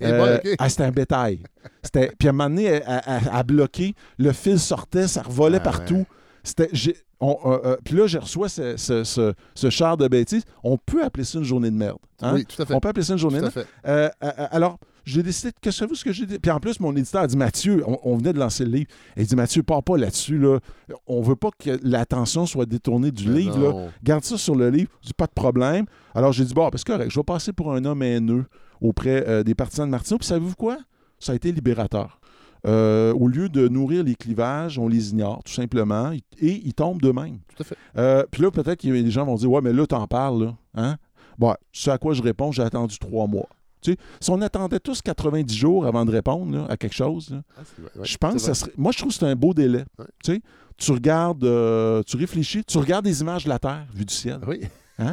[0.00, 0.54] Et Euh, bon, ok.
[0.58, 1.40] ah, c'était un bétail.
[1.82, 2.12] C'était...
[2.18, 6.04] Puis à un moment donné, à bloquer, le fil sortait, ça revolait Ah, partout.
[6.42, 6.68] c'était.
[6.72, 10.44] j'ai- euh, euh, Puis là, je reçois ce, ce- ce- ce char de bêtises.
[10.62, 11.98] On peut appeler ça une journée de merde.
[12.22, 12.34] hein?
[12.34, 12.74] Oui, tout à fait.
[12.74, 13.66] On peut appeler ça une journée de merde.
[13.86, 16.38] Euh, euh, euh, alors, j'ai décidé, que savez-vous ce que j'ai dit?
[16.38, 18.90] Puis en plus, mon éditeur a dit, Mathieu, on, on venait de lancer le livre.
[19.16, 20.38] Il dit, Mathieu, pars pas là-dessus.
[20.38, 20.58] Là.
[21.06, 23.58] On veut pas que l'attention soit détournée du Mais livre.
[23.58, 23.86] là.
[24.04, 24.90] Garde ça sur le livre.
[25.02, 25.86] Je dis, pas de problème.
[26.14, 28.44] Alors, j'ai dit, bon, parce que correct, je vais passer pour un homme haineux
[28.80, 30.18] auprès euh, des partisans de Martineau.
[30.18, 30.78] Puis savez-vous quoi?
[31.18, 32.20] Ça a été libérateur.
[32.66, 37.00] Euh, au lieu de nourrir les clivages, on les ignore, tout simplement, et ils tombent
[37.00, 37.38] d'eux-mêmes.
[37.56, 37.76] Tout à fait.
[37.96, 40.56] Euh, puis là, peut-être a des gens vont dire Ouais, mais là, t'en parles, là.
[40.74, 40.96] Hein?
[41.38, 43.48] Bon, ce à quoi je réponds, j'ai attendu trois mois.
[43.80, 47.30] Tu sais, si on attendait tous 90 jours avant de répondre là, à quelque chose,
[47.30, 48.72] là, Ah, ouais, je pense que ça serait.
[48.76, 49.84] Moi, je trouve que c'est un beau délai.
[49.98, 50.06] Ouais.
[50.24, 50.40] Tu sais,
[50.76, 54.40] tu regardes, euh, tu réfléchis, tu regardes des images de la Terre vue du ciel.
[54.48, 54.62] Oui.
[54.98, 55.04] Tu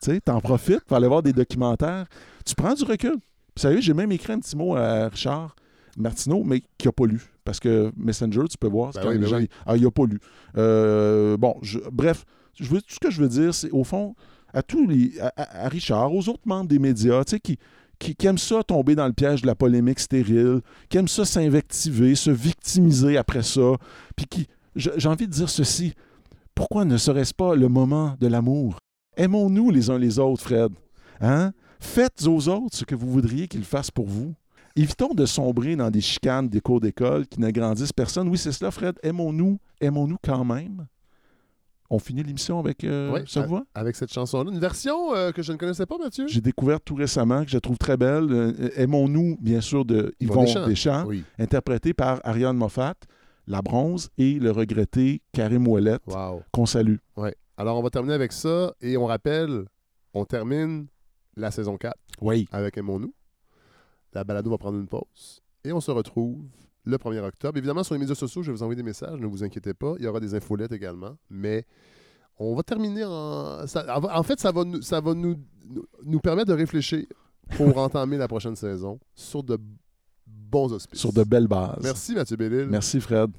[0.00, 2.06] sais, t'en profites pour aller voir des documentaires.
[2.50, 3.12] Tu prends du recul.
[3.12, 3.20] Puis,
[3.56, 5.54] vous savez, j'ai même écrit un petit mot à Richard
[5.96, 7.20] Martineau, mais qui n'a pas lu.
[7.44, 9.36] Parce que Messenger, tu peux voir, c'est Ben quand oui, les ben gens.
[9.38, 9.48] oui.
[9.66, 10.18] Ah, il n'a pas lu.
[10.56, 12.24] Euh, bon, je- bref,
[12.58, 14.14] je veux, tout ce que je veux dire, c'est au fond,
[14.52, 15.12] à tous les.
[15.36, 17.56] à, Richard, aux autres membres des médias, tu sais, qui,
[17.98, 21.24] qui, qui aiment ça tomber dans le piège de la polémique stérile, qui aiment ça
[21.24, 23.76] s'invectiver, se victimiser après ça,
[24.16, 24.46] puis qui.
[24.76, 25.94] J'ai envie de dire ceci.
[26.54, 28.78] Pourquoi ne serait-ce pas le moment de l'amour?
[29.16, 30.70] Aimons-nous les uns les autres, Fred.
[31.20, 31.52] Hein?
[31.80, 34.34] Faites aux autres ce que vous voudriez qu'ils fassent pour vous.
[34.76, 38.28] Évitons de sombrer dans des chicanes des cours d'école qui ne grandissent personne.
[38.28, 38.96] Oui, c'est cela, Fred.
[39.02, 40.86] Aimons-nous, aimons-nous quand même.
[41.92, 43.64] On finit l'émission avec euh, ça va?
[43.74, 44.52] Avec cette chanson-là.
[44.52, 46.28] Une version euh, que je ne connaissais pas, Mathieu?
[46.28, 48.28] J'ai découvert tout récemment que je trouve très belle.
[48.30, 50.66] Euh, Aimons-nous, bien sûr, de Yvon Deschamps.
[50.68, 51.24] Deschamps, Oui.
[51.40, 52.94] interprété par Ariane Moffat,
[53.48, 56.42] La Bronze et le regretté Karim Ouellet, Wow.
[56.52, 56.96] qu'on salue.
[57.16, 57.34] Ouais.
[57.56, 58.72] Alors, on va terminer avec ça.
[58.80, 59.64] Et on rappelle,
[60.14, 60.86] on termine
[61.36, 62.48] la saison 4 Oui.
[62.52, 63.14] avec Aimons-nous.
[64.12, 65.40] La balado va prendre une pause.
[65.64, 66.42] Et on se retrouve
[66.84, 67.56] le 1er octobre.
[67.58, 69.94] Évidemment, sur les médias sociaux, je vais vous envoyer des messages, ne vous inquiétez pas.
[69.98, 71.16] Il y aura des infolettes également.
[71.28, 71.64] Mais
[72.38, 73.66] on va terminer en.
[73.66, 75.36] ça- en fait, ça va, nous, ça va nous,
[75.68, 77.04] nous- nous permettre de réfléchir
[77.56, 79.58] pour entamer la prochaine saison sur de
[80.26, 80.98] bons auspices.
[81.00, 81.78] Sur de belles bases.
[81.82, 82.66] Merci, Mathieu Bellil.
[82.68, 83.30] Merci, Fred.